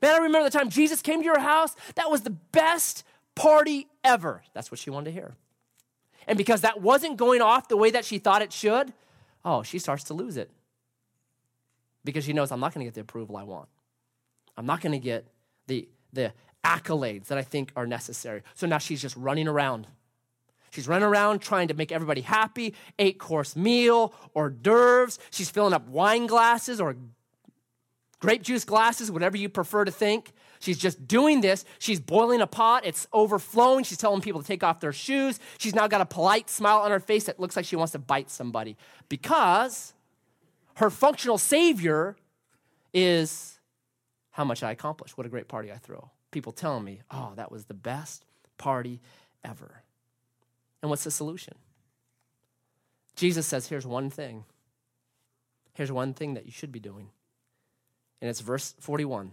Man, 0.00 0.14
I 0.14 0.18
remember 0.18 0.48
the 0.48 0.56
time 0.56 0.70
Jesus 0.70 1.02
came 1.02 1.18
to 1.18 1.24
your 1.24 1.40
house. 1.40 1.74
That 1.96 2.12
was 2.12 2.20
the 2.20 2.30
best 2.30 3.04
party 3.34 3.88
ever. 4.04 4.44
That's 4.54 4.70
what 4.70 4.78
she 4.78 4.88
wanted 4.88 5.06
to 5.06 5.10
hear. 5.14 5.34
And 6.28 6.38
because 6.38 6.60
that 6.60 6.80
wasn't 6.80 7.16
going 7.16 7.42
off 7.42 7.66
the 7.66 7.76
way 7.76 7.90
that 7.90 8.04
she 8.04 8.18
thought 8.18 8.40
it 8.40 8.52
should, 8.52 8.92
oh, 9.44 9.64
she 9.64 9.80
starts 9.80 10.04
to 10.04 10.14
lose 10.14 10.36
it. 10.36 10.48
Because 12.04 12.24
she 12.24 12.34
knows 12.34 12.52
I'm 12.52 12.60
not 12.60 12.72
going 12.72 12.84
to 12.84 12.88
get 12.88 12.94
the 12.94 13.00
approval 13.00 13.36
I 13.36 13.42
want. 13.42 13.68
I'm 14.56 14.66
not 14.66 14.80
going 14.80 14.92
to 14.92 15.00
get 15.00 15.26
the, 15.66 15.88
the 16.12 16.32
accolades 16.64 17.26
that 17.26 17.38
I 17.38 17.42
think 17.42 17.72
are 17.76 17.86
necessary. 17.86 18.42
So 18.54 18.66
now 18.66 18.78
she's 18.78 19.02
just 19.02 19.16
running 19.16 19.48
around. 19.48 19.86
She's 20.70 20.88
running 20.88 21.06
around 21.06 21.40
trying 21.40 21.68
to 21.68 21.74
make 21.74 21.92
everybody 21.92 22.22
happy, 22.22 22.74
eight 22.98 23.18
course 23.18 23.56
meal, 23.56 24.14
hors 24.34 24.50
d'oeuvres. 24.50 25.18
She's 25.30 25.50
filling 25.50 25.74
up 25.74 25.86
wine 25.88 26.26
glasses 26.26 26.80
or 26.80 26.96
grape 28.20 28.42
juice 28.42 28.64
glasses, 28.64 29.10
whatever 29.10 29.36
you 29.36 29.48
prefer 29.48 29.84
to 29.84 29.90
think. 29.90 30.32
She's 30.60 30.78
just 30.78 31.06
doing 31.08 31.40
this. 31.40 31.64
She's 31.78 32.00
boiling 32.00 32.40
a 32.40 32.46
pot. 32.46 32.86
It's 32.86 33.06
overflowing. 33.12 33.84
She's 33.84 33.98
telling 33.98 34.22
people 34.22 34.40
to 34.40 34.46
take 34.46 34.62
off 34.62 34.80
their 34.80 34.92
shoes. 34.92 35.40
She's 35.58 35.74
now 35.74 35.88
got 35.88 36.00
a 36.00 36.06
polite 36.06 36.48
smile 36.48 36.78
on 36.78 36.90
her 36.90 37.00
face 37.00 37.24
that 37.24 37.40
looks 37.40 37.56
like 37.56 37.64
she 37.64 37.76
wants 37.76 37.92
to 37.92 37.98
bite 37.98 38.30
somebody 38.30 38.76
because 39.08 39.92
her 40.76 40.88
functional 40.88 41.36
savior 41.36 42.16
is 42.94 43.58
how 44.30 44.44
much 44.44 44.62
I 44.62 44.70
accomplished. 44.70 45.18
What 45.18 45.26
a 45.26 45.30
great 45.30 45.48
party 45.48 45.70
I 45.72 45.76
throw. 45.76 46.10
People 46.32 46.50
telling 46.50 46.84
me, 46.84 47.02
oh, 47.10 47.34
that 47.36 47.52
was 47.52 47.66
the 47.66 47.74
best 47.74 48.24
party 48.58 49.00
ever. 49.44 49.82
And 50.82 50.90
what's 50.90 51.04
the 51.04 51.10
solution? 51.12 51.54
Jesus 53.14 53.46
says, 53.46 53.68
here's 53.68 53.86
one 53.86 54.10
thing. 54.10 54.44
Here's 55.74 55.92
one 55.92 56.14
thing 56.14 56.34
that 56.34 56.46
you 56.46 56.50
should 56.50 56.72
be 56.72 56.80
doing. 56.80 57.10
And 58.20 58.28
it's 58.28 58.40
verse 58.40 58.74
41. 58.80 59.32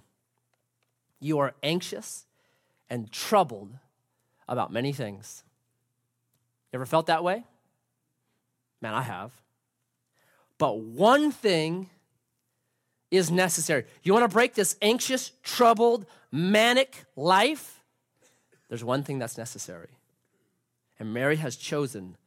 You 1.19 1.39
are 1.39 1.53
anxious 1.63 2.25
and 2.89 3.11
troubled 3.11 3.71
about 4.47 4.71
many 4.71 4.93
things. 4.93 5.43
You 6.71 6.77
ever 6.77 6.85
felt 6.85 7.07
that 7.07 7.23
way? 7.23 7.45
Man, 8.81 8.93
I 8.93 9.01
have. 9.01 9.31
But 10.57 10.79
one 10.79 11.31
thing 11.31 11.89
is 13.11 13.31
necessary. 13.31 13.85
You 14.03 14.13
want 14.13 14.29
to 14.29 14.33
break 14.33 14.53
this 14.53 14.75
anxious, 14.81 15.31
troubled, 15.43 16.05
manic 16.31 17.05
life? 17.15 17.83
There's 18.67 18.83
one 18.83 19.03
thing 19.03 19.19
that's 19.19 19.37
necessary. 19.37 19.89
And 20.99 21.13
Mary 21.13 21.37
has 21.37 21.55
chosen 21.55 22.17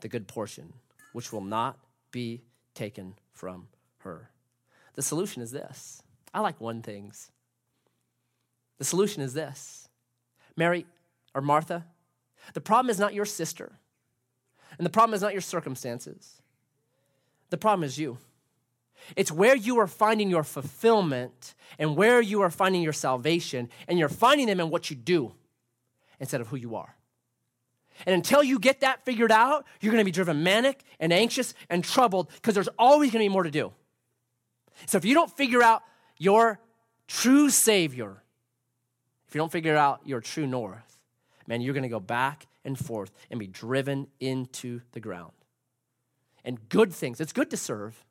the 0.00 0.08
good 0.08 0.28
portion, 0.28 0.74
which 1.12 1.32
will 1.32 1.40
not 1.40 1.78
be 2.10 2.42
taken 2.74 3.14
from 3.32 3.68
her. 3.98 4.30
The 4.94 5.02
solution 5.02 5.42
is 5.42 5.50
this. 5.50 6.02
I 6.34 6.40
like 6.40 6.60
one 6.60 6.82
things. 6.82 7.30
The 8.78 8.84
solution 8.84 9.22
is 9.22 9.34
this. 9.34 9.88
Mary 10.56 10.86
or 11.34 11.40
Martha, 11.40 11.86
the 12.54 12.60
problem 12.60 12.90
is 12.90 12.98
not 12.98 13.14
your 13.14 13.24
sister. 13.24 13.72
And 14.76 14.84
the 14.84 14.90
problem 14.90 15.14
is 15.14 15.22
not 15.22 15.32
your 15.32 15.40
circumstances. 15.40 16.42
The 17.50 17.56
problem 17.56 17.84
is 17.84 17.98
you. 17.98 18.18
It's 19.16 19.32
where 19.32 19.56
you 19.56 19.78
are 19.78 19.86
finding 19.86 20.30
your 20.30 20.44
fulfillment 20.44 21.54
and 21.78 21.96
where 21.96 22.20
you 22.20 22.42
are 22.42 22.50
finding 22.50 22.82
your 22.82 22.92
salvation, 22.92 23.68
and 23.86 23.98
you're 23.98 24.08
finding 24.08 24.46
them 24.46 24.60
in 24.60 24.70
what 24.70 24.90
you 24.90 24.96
do 24.96 25.32
instead 26.20 26.40
of 26.40 26.48
who 26.48 26.56
you 26.56 26.76
are. 26.76 26.94
And 28.06 28.14
until 28.14 28.42
you 28.42 28.58
get 28.58 28.80
that 28.80 29.04
figured 29.04 29.32
out, 29.32 29.66
you're 29.80 29.92
going 29.92 30.00
to 30.00 30.04
be 30.04 30.12
driven 30.12 30.42
manic 30.42 30.84
and 31.00 31.12
anxious 31.12 31.54
and 31.68 31.82
troubled 31.82 32.30
because 32.34 32.54
there's 32.54 32.68
always 32.78 33.10
going 33.10 33.24
to 33.24 33.28
be 33.28 33.32
more 33.32 33.42
to 33.42 33.50
do. 33.50 33.72
So 34.86 34.98
if 34.98 35.04
you 35.04 35.14
don't 35.14 35.30
figure 35.36 35.62
out 35.62 35.82
your 36.16 36.60
true 37.08 37.50
Savior, 37.50 38.22
if 39.26 39.34
you 39.34 39.40
don't 39.40 39.50
figure 39.50 39.76
out 39.76 40.00
your 40.04 40.20
true 40.20 40.46
north, 40.46 40.98
man, 41.46 41.60
you're 41.60 41.74
going 41.74 41.82
to 41.82 41.88
go 41.88 42.00
back 42.00 42.46
and 42.64 42.78
forth 42.78 43.10
and 43.30 43.40
be 43.40 43.46
driven 43.46 44.06
into 44.20 44.80
the 44.92 45.00
ground. 45.00 45.32
And 46.44 46.68
good 46.68 46.92
things, 46.92 47.20
it's 47.20 47.32
good 47.32 47.50
to 47.50 47.56
serve. 47.56 48.04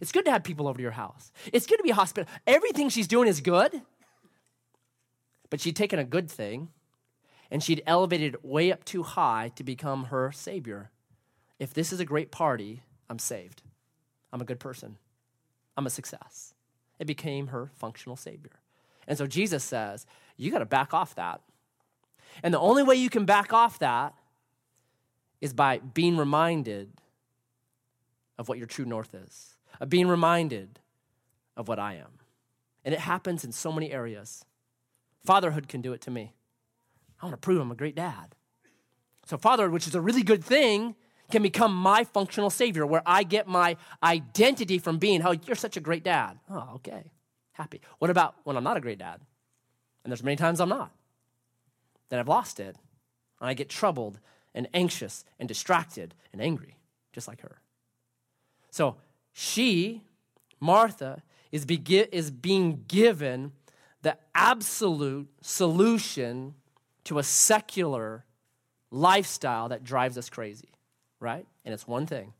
It's 0.00 0.12
good 0.12 0.24
to 0.24 0.30
have 0.30 0.44
people 0.44 0.68
over 0.68 0.76
to 0.76 0.82
your 0.82 0.92
house. 0.92 1.32
It's 1.52 1.66
good 1.66 1.78
to 1.78 1.82
be 1.82 1.90
hospitable. 1.90 2.30
Everything 2.46 2.88
she's 2.88 3.08
doing 3.08 3.28
is 3.28 3.40
good. 3.40 3.82
But 5.50 5.60
she'd 5.60 5.76
taken 5.76 5.98
a 5.98 6.04
good 6.04 6.30
thing 6.30 6.68
and 7.50 7.62
she'd 7.62 7.82
elevated 7.86 8.34
it 8.34 8.44
way 8.44 8.70
up 8.70 8.84
too 8.84 9.02
high 9.02 9.52
to 9.56 9.64
become 9.64 10.04
her 10.04 10.30
savior. 10.30 10.90
If 11.58 11.72
this 11.72 11.92
is 11.92 12.00
a 12.00 12.04
great 12.04 12.30
party, 12.30 12.82
I'm 13.08 13.18
saved. 13.18 13.62
I'm 14.32 14.40
a 14.40 14.44
good 14.44 14.60
person. 14.60 14.96
I'm 15.76 15.86
a 15.86 15.90
success. 15.90 16.54
It 16.98 17.06
became 17.06 17.48
her 17.48 17.70
functional 17.74 18.16
savior. 18.16 18.60
And 19.06 19.16
so 19.16 19.26
Jesus 19.26 19.64
says, 19.64 20.06
you 20.36 20.50
got 20.50 20.58
to 20.58 20.66
back 20.66 20.92
off 20.92 21.14
that. 21.14 21.40
And 22.42 22.52
the 22.52 22.60
only 22.60 22.82
way 22.82 22.96
you 22.96 23.08
can 23.08 23.24
back 23.24 23.52
off 23.52 23.78
that 23.78 24.14
is 25.40 25.52
by 25.52 25.78
being 25.78 26.16
reminded 26.16 26.92
of 28.38 28.48
what 28.48 28.58
your 28.58 28.66
true 28.66 28.84
north 28.84 29.14
is, 29.14 29.56
of 29.80 29.88
being 29.88 30.08
reminded 30.08 30.80
of 31.56 31.68
what 31.68 31.78
I 31.78 31.94
am. 31.94 32.18
And 32.84 32.94
it 32.94 33.00
happens 33.00 33.44
in 33.44 33.52
so 33.52 33.72
many 33.72 33.92
areas. 33.92 34.44
Fatherhood 35.24 35.68
can 35.68 35.80
do 35.80 35.92
it 35.92 36.00
to 36.02 36.10
me. 36.10 36.34
I 37.20 37.26
want 37.26 37.34
to 37.34 37.44
prove 37.44 37.60
I'm 37.60 37.70
a 37.70 37.76
great 37.76 37.96
dad. 37.96 38.34
So, 39.26 39.36
fatherhood, 39.36 39.72
which 39.72 39.86
is 39.86 39.94
a 39.94 40.00
really 40.00 40.22
good 40.22 40.42
thing, 40.42 40.94
can 41.30 41.42
become 41.42 41.74
my 41.74 42.04
functional 42.04 42.48
savior, 42.48 42.86
where 42.86 43.02
I 43.04 43.22
get 43.22 43.46
my 43.46 43.76
identity 44.02 44.78
from 44.78 44.98
being, 44.98 45.22
oh, 45.22 45.34
you're 45.46 45.56
such 45.56 45.76
a 45.76 45.80
great 45.80 46.02
dad. 46.02 46.38
Oh, 46.48 46.70
okay, 46.76 47.10
happy. 47.52 47.82
What 47.98 48.10
about 48.10 48.36
when 48.44 48.56
I'm 48.56 48.64
not 48.64 48.78
a 48.78 48.80
great 48.80 48.98
dad? 48.98 49.20
And 50.02 50.10
there's 50.10 50.22
many 50.22 50.36
times 50.36 50.60
I'm 50.60 50.70
not. 50.70 50.90
Then 52.08 52.18
I've 52.18 52.28
lost 52.28 52.60
it, 52.60 52.76
and 53.40 53.50
I 53.50 53.52
get 53.52 53.68
troubled 53.68 54.18
and 54.54 54.68
anxious 54.72 55.24
and 55.38 55.46
distracted 55.46 56.14
and 56.32 56.40
angry, 56.40 56.78
just 57.12 57.28
like 57.28 57.42
her. 57.42 57.60
So 58.70 58.96
she, 59.38 60.02
Martha, 60.60 61.22
is, 61.52 61.64
is 61.68 62.30
being 62.30 62.84
given 62.88 63.52
the 64.02 64.16
absolute 64.34 65.28
solution 65.40 66.54
to 67.04 67.18
a 67.18 67.22
secular 67.22 68.24
lifestyle 68.90 69.68
that 69.68 69.84
drives 69.84 70.16
us 70.16 70.28
crazy 70.28 70.70
right? 71.20 71.46
And 71.64 71.74
it's 71.74 71.86
one 71.86 72.06
thing. 72.06 72.32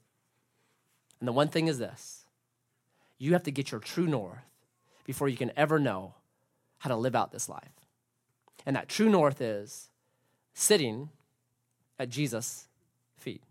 And 1.20 1.28
the 1.28 1.32
one 1.32 1.48
thing 1.48 1.66
is 1.66 1.78
this 1.78 2.24
you 3.18 3.32
have 3.32 3.42
to 3.44 3.50
get 3.50 3.70
your 3.70 3.80
true 3.80 4.06
north 4.06 4.38
before 5.04 5.28
you 5.28 5.36
can 5.36 5.50
ever 5.56 5.78
know 5.78 6.14
how 6.78 6.88
to 6.88 6.96
live 6.96 7.16
out 7.16 7.32
this 7.32 7.48
life. 7.48 7.72
And 8.64 8.76
that 8.76 8.88
true 8.88 9.08
north 9.08 9.40
is 9.40 9.88
sitting 10.54 11.08
at 11.98 12.10
Jesus' 12.10 12.68
feet. 13.16 13.42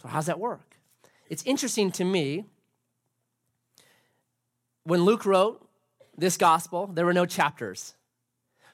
So, 0.00 0.08
how's 0.08 0.26
that 0.26 0.38
work? 0.38 0.76
It's 1.30 1.44
interesting 1.44 1.90
to 1.92 2.04
me. 2.04 2.44
When 4.84 5.04
Luke 5.04 5.24
wrote 5.24 5.66
this 6.18 6.36
gospel, 6.36 6.88
there 6.88 7.06
were 7.06 7.14
no 7.14 7.24
chapters. 7.24 7.94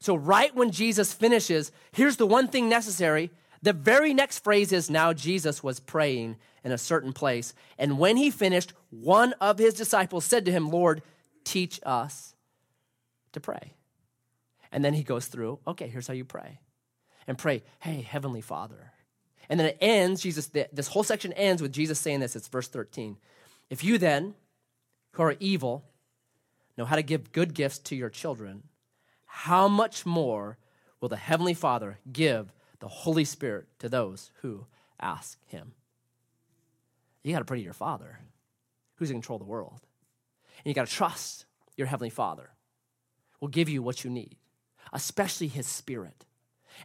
So, 0.00 0.14
right 0.14 0.54
when 0.54 0.70
Jesus 0.70 1.12
finishes, 1.12 1.70
here's 1.92 2.16
the 2.16 2.26
one 2.26 2.48
thing 2.48 2.68
necessary 2.68 3.30
the 3.62 3.72
very 3.72 4.14
next 4.14 4.44
phrase 4.44 4.70
is 4.72 4.90
now 4.90 5.12
Jesus 5.12 5.62
was 5.62 5.80
praying 5.80 6.36
in 6.62 6.72
a 6.72 6.78
certain 6.78 7.12
place. 7.12 7.54
And 7.78 7.98
when 7.98 8.16
he 8.16 8.30
finished, 8.30 8.72
one 8.90 9.32
of 9.34 9.58
his 9.58 9.74
disciples 9.74 10.24
said 10.24 10.44
to 10.44 10.52
him, 10.52 10.70
Lord, 10.70 11.02
teach 11.42 11.80
us 11.84 12.34
to 13.32 13.40
pray. 13.40 13.74
And 14.70 14.84
then 14.84 14.94
he 14.94 15.02
goes 15.02 15.26
through, 15.26 15.58
okay, 15.66 15.88
here's 15.88 16.06
how 16.06 16.14
you 16.14 16.24
pray. 16.24 16.60
And 17.26 17.36
pray, 17.36 17.64
hey, 17.80 18.02
Heavenly 18.02 18.40
Father. 18.40 18.92
And 19.48 19.60
then 19.60 19.66
it 19.66 19.78
ends, 19.80 20.22
Jesus, 20.22 20.46
this 20.48 20.88
whole 20.88 21.04
section 21.04 21.32
ends 21.34 21.62
with 21.62 21.72
Jesus 21.72 21.98
saying 21.98 22.20
this. 22.20 22.36
It's 22.36 22.48
verse 22.48 22.68
13. 22.68 23.16
If 23.70 23.84
you 23.84 23.98
then, 23.98 24.34
who 25.12 25.22
are 25.22 25.36
evil, 25.40 25.84
know 26.76 26.84
how 26.84 26.96
to 26.96 27.02
give 27.02 27.32
good 27.32 27.54
gifts 27.54 27.78
to 27.78 27.96
your 27.96 28.10
children, 28.10 28.64
how 29.24 29.68
much 29.68 30.04
more 30.04 30.58
will 31.00 31.08
the 31.08 31.16
Heavenly 31.16 31.54
Father 31.54 31.98
give 32.12 32.52
the 32.80 32.88
Holy 32.88 33.24
Spirit 33.24 33.66
to 33.78 33.88
those 33.88 34.30
who 34.42 34.66
ask 35.00 35.38
Him. 35.46 35.72
You 37.22 37.32
got 37.32 37.40
to 37.40 37.44
pray 37.44 37.58
to 37.58 37.64
your 37.64 37.72
Father 37.72 38.20
who's 38.96 39.10
in 39.10 39.16
control 39.16 39.36
of 39.36 39.46
the 39.46 39.50
world. 39.50 39.80
And 40.58 40.66
you 40.66 40.74
got 40.74 40.86
to 40.86 40.92
trust 40.92 41.44
your 41.76 41.86
Heavenly 41.86 42.10
Father 42.10 42.50
will 43.40 43.48
give 43.48 43.68
you 43.68 43.82
what 43.82 44.04
you 44.04 44.10
need, 44.10 44.36
especially 44.92 45.48
His 45.48 45.66
Spirit. 45.66 46.24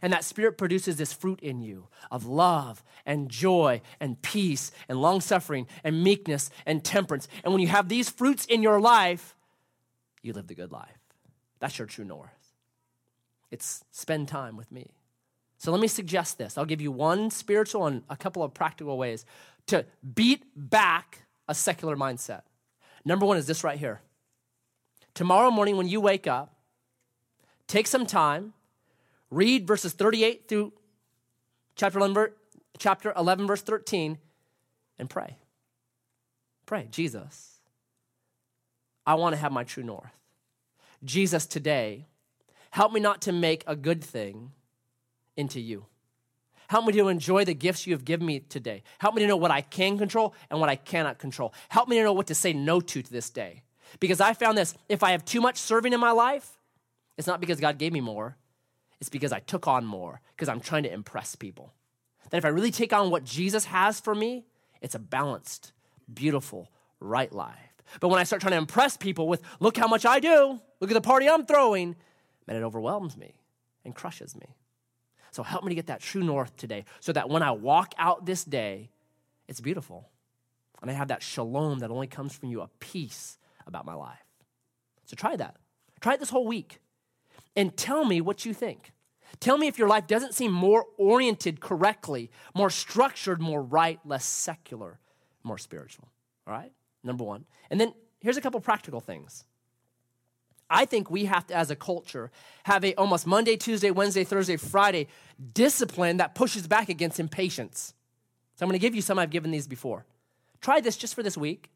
And 0.00 0.12
that 0.12 0.24
Spirit 0.24 0.56
produces 0.56 0.96
this 0.96 1.12
fruit 1.12 1.40
in 1.40 1.60
you 1.60 1.88
of 2.10 2.24
love 2.24 2.82
and 3.04 3.28
joy 3.28 3.82
and 4.00 4.20
peace 4.22 4.72
and 4.88 5.00
long 5.00 5.20
suffering 5.20 5.66
and 5.84 6.02
meekness 6.02 6.50
and 6.64 6.84
temperance. 6.84 7.28
And 7.44 7.52
when 7.52 7.60
you 7.60 7.68
have 7.68 7.88
these 7.88 8.08
fruits 8.08 8.44
in 8.46 8.62
your 8.62 8.80
life, 8.80 9.36
you 10.22 10.32
live 10.32 10.46
the 10.46 10.54
good 10.54 10.72
life. 10.72 10.98
That's 11.58 11.78
your 11.78 11.86
true 11.86 12.04
north. 12.04 12.30
It's 13.50 13.84
spend 13.90 14.28
time 14.28 14.56
with 14.56 14.72
me. 14.72 14.92
So 15.58 15.70
let 15.70 15.80
me 15.80 15.88
suggest 15.88 16.38
this. 16.38 16.58
I'll 16.58 16.64
give 16.64 16.80
you 16.80 16.90
one 16.90 17.30
spiritual 17.30 17.86
and 17.86 18.02
a 18.08 18.16
couple 18.16 18.42
of 18.42 18.52
practical 18.52 18.98
ways 18.98 19.24
to 19.66 19.84
beat 20.14 20.42
back 20.56 21.24
a 21.46 21.54
secular 21.54 21.96
mindset. 21.96 22.42
Number 23.04 23.26
one 23.26 23.36
is 23.36 23.46
this 23.46 23.62
right 23.62 23.78
here. 23.78 24.00
Tomorrow 25.14 25.50
morning, 25.50 25.76
when 25.76 25.88
you 25.88 26.00
wake 26.00 26.26
up, 26.26 26.54
take 27.66 27.86
some 27.86 28.06
time, 28.06 28.54
read 29.32 29.66
verses 29.66 29.92
38 29.92 30.46
through 30.46 30.72
chapter 31.74 31.98
11, 31.98 32.28
chapter 32.78 33.12
11 33.16 33.46
verse 33.46 33.62
13, 33.62 34.18
and 34.98 35.10
pray. 35.10 35.38
Pray, 36.66 36.86
Jesus, 36.90 37.58
I 39.04 39.14
want 39.14 39.34
to 39.34 39.40
have 39.40 39.50
my 39.50 39.64
true 39.64 39.82
north. 39.82 40.12
Jesus, 41.02 41.46
today, 41.46 42.06
help 42.70 42.92
me 42.92 43.00
not 43.00 43.22
to 43.22 43.32
make 43.32 43.64
a 43.66 43.74
good 43.74 44.04
thing 44.04 44.52
into 45.36 45.60
you. 45.60 45.86
Help 46.68 46.86
me 46.86 46.92
to 46.92 47.08
enjoy 47.08 47.44
the 47.44 47.54
gifts 47.54 47.86
you 47.86 47.92
have 47.94 48.04
given 48.04 48.26
me 48.26 48.40
today. 48.40 48.82
Help 48.98 49.14
me 49.14 49.22
to 49.22 49.28
know 49.28 49.36
what 49.36 49.50
I 49.50 49.60
can 49.60 49.98
control 49.98 50.34
and 50.50 50.60
what 50.60 50.68
I 50.68 50.76
cannot 50.76 51.18
control. 51.18 51.52
Help 51.68 51.88
me 51.88 51.96
to 51.96 52.02
know 52.02 52.12
what 52.12 52.28
to 52.28 52.34
say 52.34 52.52
no 52.52 52.80
to 52.80 53.02
to 53.02 53.12
this 53.12 53.28
day. 53.30 53.62
Because 53.98 54.20
I 54.20 54.32
found 54.32 54.56
this 54.56 54.74
if 54.88 55.02
I 55.02 55.10
have 55.10 55.24
too 55.24 55.40
much 55.40 55.58
serving 55.58 55.92
in 55.92 56.00
my 56.00 56.12
life, 56.12 56.58
It's 57.18 57.26
not 57.26 57.40
because 57.40 57.60
God 57.60 57.78
gave 57.78 57.92
me 57.92 58.00
more, 58.00 58.36
it's 59.02 59.08
because 59.08 59.32
I 59.32 59.40
took 59.40 59.66
on 59.66 59.84
more, 59.84 60.20
because 60.36 60.48
I'm 60.48 60.60
trying 60.60 60.84
to 60.84 60.92
impress 60.92 61.34
people. 61.34 61.72
That 62.30 62.38
if 62.38 62.44
I 62.44 62.50
really 62.50 62.70
take 62.70 62.92
on 62.92 63.10
what 63.10 63.24
Jesus 63.24 63.64
has 63.64 63.98
for 63.98 64.14
me, 64.14 64.44
it's 64.80 64.94
a 64.94 65.00
balanced, 65.00 65.72
beautiful, 66.14 66.70
right 67.00 67.32
life. 67.32 67.82
But 67.98 68.10
when 68.10 68.20
I 68.20 68.22
start 68.22 68.42
trying 68.42 68.52
to 68.52 68.58
impress 68.58 68.96
people 68.96 69.26
with, 69.26 69.42
look 69.58 69.76
how 69.76 69.88
much 69.88 70.06
I 70.06 70.20
do, 70.20 70.60
look 70.78 70.88
at 70.88 70.94
the 70.94 71.00
party 71.00 71.28
I'm 71.28 71.46
throwing, 71.46 71.96
man, 72.46 72.56
it 72.56 72.62
overwhelms 72.62 73.16
me 73.16 73.34
and 73.84 73.92
crushes 73.92 74.36
me. 74.36 74.54
So 75.32 75.42
help 75.42 75.64
me 75.64 75.70
to 75.70 75.74
get 75.74 75.88
that 75.88 76.00
true 76.00 76.22
north 76.22 76.56
today 76.56 76.84
so 77.00 77.12
that 77.12 77.28
when 77.28 77.42
I 77.42 77.50
walk 77.50 77.94
out 77.98 78.24
this 78.24 78.44
day, 78.44 78.92
it's 79.48 79.60
beautiful. 79.60 80.10
And 80.80 80.88
I 80.92 80.94
have 80.94 81.08
that 81.08 81.24
shalom 81.24 81.80
that 81.80 81.90
only 81.90 82.06
comes 82.06 82.36
from 82.36 82.50
you, 82.50 82.60
a 82.60 82.68
peace 82.78 83.36
about 83.66 83.84
my 83.84 83.94
life. 83.94 84.22
So 85.06 85.16
try 85.16 85.34
that. 85.34 85.56
Try 86.00 86.14
it 86.14 86.20
this 86.20 86.30
whole 86.30 86.46
week 86.46 86.78
and 87.56 87.76
tell 87.76 88.04
me 88.04 88.20
what 88.20 88.44
you 88.44 88.54
think. 88.54 88.92
Tell 89.40 89.58
me 89.58 89.66
if 89.66 89.78
your 89.78 89.88
life 89.88 90.06
doesn't 90.06 90.34
seem 90.34 90.52
more 90.52 90.86
oriented 90.98 91.60
correctly, 91.60 92.30
more 92.54 92.70
structured, 92.70 93.40
more 93.40 93.62
right, 93.62 93.98
less 94.04 94.24
secular, 94.24 94.98
more 95.42 95.58
spiritual. 95.58 96.08
All 96.46 96.52
right? 96.52 96.72
Number 97.02 97.24
one. 97.24 97.44
And 97.70 97.80
then 97.80 97.94
here's 98.20 98.36
a 98.36 98.40
couple 98.40 98.60
practical 98.60 99.00
things. 99.00 99.44
I 100.70 100.86
think 100.86 101.10
we 101.10 101.26
have 101.26 101.46
to, 101.48 101.54
as 101.54 101.70
a 101.70 101.76
culture, 101.76 102.30
have 102.64 102.82
a 102.84 102.94
almost 102.94 103.26
Monday, 103.26 103.56
Tuesday, 103.56 103.90
Wednesday, 103.90 104.24
Thursday, 104.24 104.56
Friday 104.56 105.08
discipline 105.52 106.16
that 106.16 106.34
pushes 106.34 106.66
back 106.66 106.88
against 106.88 107.20
impatience. 107.20 107.92
So 108.56 108.64
I'm 108.64 108.70
going 108.70 108.78
to 108.78 108.82
give 108.82 108.94
you 108.94 109.02
some 109.02 109.18
I've 109.18 109.30
given 109.30 109.50
these 109.50 109.66
before. 109.66 110.06
Try 110.62 110.80
this 110.80 110.96
just 110.96 111.14
for 111.14 111.22
this 111.22 111.36
week, 111.36 111.70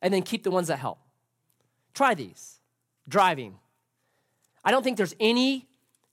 and 0.00 0.12
then 0.12 0.22
keep 0.22 0.42
the 0.42 0.50
ones 0.50 0.68
that 0.68 0.78
help. 0.78 0.98
Try 1.94 2.14
these. 2.14 2.58
Driving. 3.06 3.58
I 4.64 4.70
don't 4.70 4.82
think 4.82 4.96
there's 4.96 5.14
any 5.18 5.68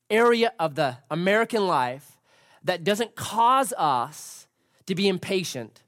area 0.10 0.52
of 0.60 0.76
the 0.76 0.98
American 1.10 1.68
life 1.68 2.18
that 2.64 2.84
doesn't 2.84 3.16
cause 3.16 3.74
us 3.78 4.48
to 4.88 4.96
be 4.96 5.08
impatient 5.08 5.84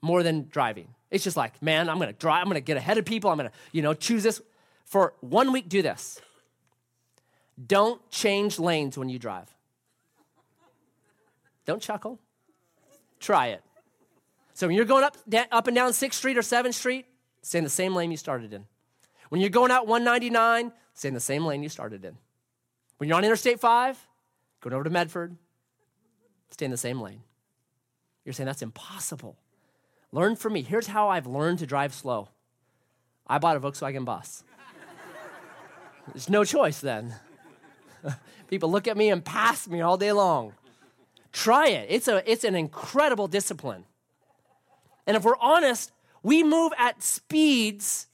more 0.00 0.22
than 0.22 0.46
driving. 0.48 0.88
It's 1.10 1.24
just 1.24 1.36
like, 1.36 1.60
man, 1.62 1.88
I'm 1.88 1.98
gonna 1.98 2.12
drive, 2.12 2.42
I'm 2.42 2.48
gonna 2.48 2.60
get 2.60 2.76
ahead 2.76 2.98
of 2.98 3.04
people, 3.04 3.30
I'm 3.30 3.36
gonna, 3.36 3.52
you 3.72 3.82
know, 3.82 3.94
choose 3.94 4.22
this. 4.22 4.40
For 4.84 5.14
one 5.20 5.52
week, 5.52 5.68
do 5.68 5.82
this. 5.82 6.20
Don't 7.64 8.08
change 8.10 8.58
lanes 8.58 8.96
when 8.96 9.08
you 9.08 9.18
drive. 9.18 9.52
Don't 11.64 11.82
chuckle. 11.82 12.20
Try 13.18 13.48
it. 13.48 13.62
So 14.54 14.68
when 14.68 14.76
you're 14.76 14.84
going 14.84 15.04
up, 15.04 15.16
up 15.50 15.66
and 15.66 15.74
down 15.74 15.90
6th 15.90 16.12
Street 16.12 16.38
or 16.38 16.42
7th 16.42 16.74
Street, 16.74 17.06
stay 17.42 17.58
in 17.58 17.64
the 17.64 17.70
same 17.70 17.94
lane 17.94 18.10
you 18.10 18.16
started 18.16 18.52
in. 18.52 18.66
When 19.28 19.40
you're 19.40 19.50
going 19.50 19.70
out 19.70 19.86
199, 19.86 20.72
stay 20.94 21.08
in 21.08 21.14
the 21.14 21.20
same 21.20 21.44
lane 21.44 21.62
you 21.62 21.68
started 21.68 22.04
in. 22.04 22.16
When 22.98 23.08
you're 23.08 23.18
on 23.18 23.24
Interstate 23.24 23.60
5, 23.60 24.08
going 24.60 24.74
over 24.74 24.84
to 24.84 24.90
Medford, 24.90 25.36
stay 26.50 26.64
in 26.64 26.70
the 26.70 26.76
same 26.76 27.00
lane. 27.00 27.20
You're 28.24 28.32
saying 28.32 28.46
that's 28.46 28.62
impossible. 28.62 29.36
Learn 30.12 30.36
from 30.36 30.54
me. 30.54 30.62
Here's 30.62 30.86
how 30.86 31.08
I've 31.08 31.26
learned 31.26 31.58
to 31.60 31.66
drive 31.66 31.94
slow 31.94 32.28
I 33.26 33.38
bought 33.38 33.56
a 33.56 33.60
Volkswagen 33.60 34.04
bus. 34.04 34.44
There's 36.12 36.30
no 36.30 36.44
choice 36.44 36.80
then. 36.80 37.14
People 38.48 38.70
look 38.70 38.86
at 38.86 38.96
me 38.96 39.10
and 39.10 39.24
pass 39.24 39.66
me 39.66 39.80
all 39.80 39.96
day 39.96 40.12
long. 40.12 40.54
Try 41.32 41.68
it. 41.68 41.86
It's, 41.90 42.08
a, 42.08 42.30
it's 42.30 42.44
an 42.44 42.54
incredible 42.54 43.26
discipline. 43.26 43.84
And 45.06 45.16
if 45.16 45.24
we're 45.24 45.36
honest, 45.38 45.92
we 46.22 46.42
move 46.42 46.72
at 46.78 47.02
speeds 47.02 48.06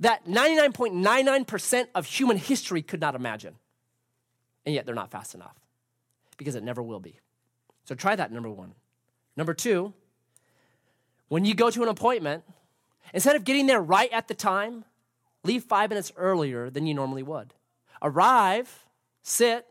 that 0.00 0.26
99.99% 0.26 1.86
of 1.94 2.06
human 2.06 2.36
history 2.36 2.82
could 2.82 3.00
not 3.00 3.14
imagine. 3.14 3.54
And 4.64 4.74
yet 4.74 4.86
they're 4.86 4.94
not 4.94 5.10
fast 5.10 5.34
enough 5.34 5.56
because 6.36 6.54
it 6.54 6.62
never 6.62 6.82
will 6.82 7.00
be. 7.00 7.18
So 7.84 7.94
try 7.94 8.14
that, 8.16 8.30
number 8.30 8.50
one. 8.50 8.74
Number 9.36 9.54
two, 9.54 9.92
when 11.28 11.44
you 11.44 11.54
go 11.54 11.70
to 11.70 11.82
an 11.82 11.88
appointment, 11.88 12.44
instead 13.12 13.36
of 13.36 13.44
getting 13.44 13.66
there 13.66 13.80
right 13.80 14.12
at 14.12 14.28
the 14.28 14.34
time, 14.34 14.84
leave 15.44 15.64
five 15.64 15.90
minutes 15.90 16.12
earlier 16.16 16.70
than 16.70 16.86
you 16.86 16.94
normally 16.94 17.22
would. 17.22 17.54
Arrive, 18.02 18.86
sit, 19.22 19.66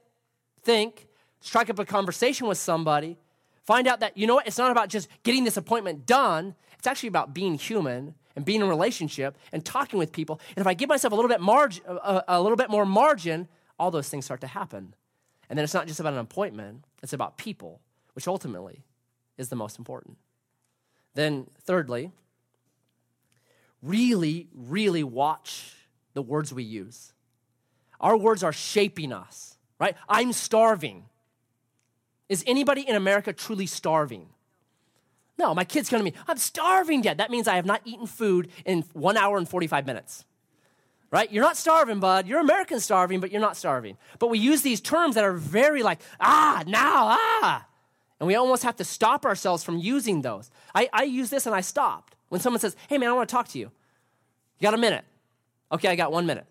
think, 0.64 1.08
strike 1.42 1.70
up 1.70 1.80
a 1.80 1.86
conversation 1.86 2.48
with 2.48 2.58
somebody, 2.58 3.18
find 3.64 3.88
out 3.88 4.00
that, 4.00 4.18
you 4.18 4.28
know 4.28 4.36
what, 4.36 4.48
it's 4.48 4.58
not 4.58 4.72
about 4.72 4.90
just 4.90 5.08
getting 5.24 5.44
this 5.44 5.58
appointment 5.58 6.06
done, 6.06 6.56
it's 6.78 6.88
actually 6.88 7.10
about 7.10 7.34
being 7.34 7.56
human 7.56 8.16
and 8.38 8.46
being 8.46 8.62
in 8.62 8.68
a 8.68 8.70
relationship 8.70 9.36
and 9.52 9.66
talking 9.66 9.98
with 9.98 10.12
people. 10.12 10.40
And 10.56 10.62
if 10.62 10.68
I 10.68 10.76
give 10.76 10.88
myself 10.88 11.12
a 11.12 11.16
little 11.16 11.28
bit 11.28 11.42
margin, 11.42 11.84
a, 11.88 12.24
a 12.28 12.42
little 12.42 12.56
bit 12.56 12.70
more 12.70 12.86
margin, 12.86 13.48
all 13.80 13.90
those 13.90 14.08
things 14.10 14.26
start 14.26 14.42
to 14.42 14.48
happen. 14.48 14.94
And 15.50 15.58
then 15.58 15.64
it's 15.64 15.74
not 15.74 15.88
just 15.88 16.00
about 16.00 16.14
an 16.14 16.20
appointment, 16.20 16.86
it's 17.02 17.14
about 17.14 17.38
people, 17.38 17.82
which 18.14 18.28
ultimately 18.28 18.84
is 19.40 19.50
the 19.50 19.56
most 19.56 19.80
important. 19.80 20.18
Then, 21.16 21.48
thirdly, 21.64 22.12
really, 23.82 24.48
really 24.54 25.04
watch 25.04 25.74
the 26.14 26.22
words 26.22 26.54
we 26.54 26.64
use. 26.64 27.14
Our 28.00 28.16
words 28.16 28.44
are 28.44 28.54
shaping 28.54 29.12
us, 29.12 29.58
right? 29.80 29.96
I'm 30.08 30.32
starving. 30.32 31.06
Is 32.30 32.44
anybody 32.46 32.82
in 32.82 32.96
America 32.96 33.34
truly 33.34 33.66
starving? 33.66 34.28
No, 35.38 35.54
my 35.54 35.64
kid's 35.64 35.90
coming 35.90 36.06
to 36.06 36.12
me, 36.12 36.24
I'm 36.28 36.38
starving, 36.38 37.02
Dad. 37.02 37.20
That 37.20 37.30
means 37.30 37.48
I 37.48 37.56
have 37.56 37.66
not 37.66 37.82
eaten 37.86 38.08
food 38.08 38.50
in 38.66 38.84
one 38.94 39.18
hour 39.18 39.38
and 39.38 39.48
45 39.48 39.86
minutes. 39.86 40.26
Right? 41.10 41.32
You're 41.32 41.44
not 41.44 41.56
starving, 41.56 42.00
bud. 42.00 42.28
You're 42.28 42.42
American 42.42 42.80
starving, 42.82 43.22
but 43.22 43.32
you're 43.32 43.40
not 43.40 43.56
starving. 43.56 43.98
But 44.20 44.28
we 44.28 44.40
use 44.40 44.62
these 44.62 44.82
terms 44.82 45.16
that 45.16 45.24
are 45.24 45.34
very 45.34 45.82
like, 45.82 46.02
ah, 46.20 46.64
now, 46.68 47.18
ah. 47.18 47.66
And 48.20 48.28
we 48.28 48.36
almost 48.36 48.64
have 48.64 48.76
to 48.78 48.84
stop 48.84 49.26
ourselves 49.26 49.64
from 49.64 49.78
using 49.78 50.22
those. 50.22 50.50
I, 50.76 50.90
I 50.92 51.04
use 51.04 51.30
this 51.30 51.46
and 51.46 51.56
I 51.56 51.62
stopped. 51.62 52.16
When 52.30 52.42
someone 52.42 52.60
says, 52.60 52.76
hey 52.90 52.98
man, 52.98 53.10
I 53.10 53.14
want 53.14 53.30
to 53.30 53.34
talk 53.34 53.48
to 53.50 53.60
you. 53.60 53.72
You 54.60 54.64
got 54.64 54.74
a 54.74 54.78
minute? 54.78 55.06
Okay, 55.72 55.88
I 55.88 55.96
got 55.96 56.12
one 56.12 56.26
minute. 56.26 56.46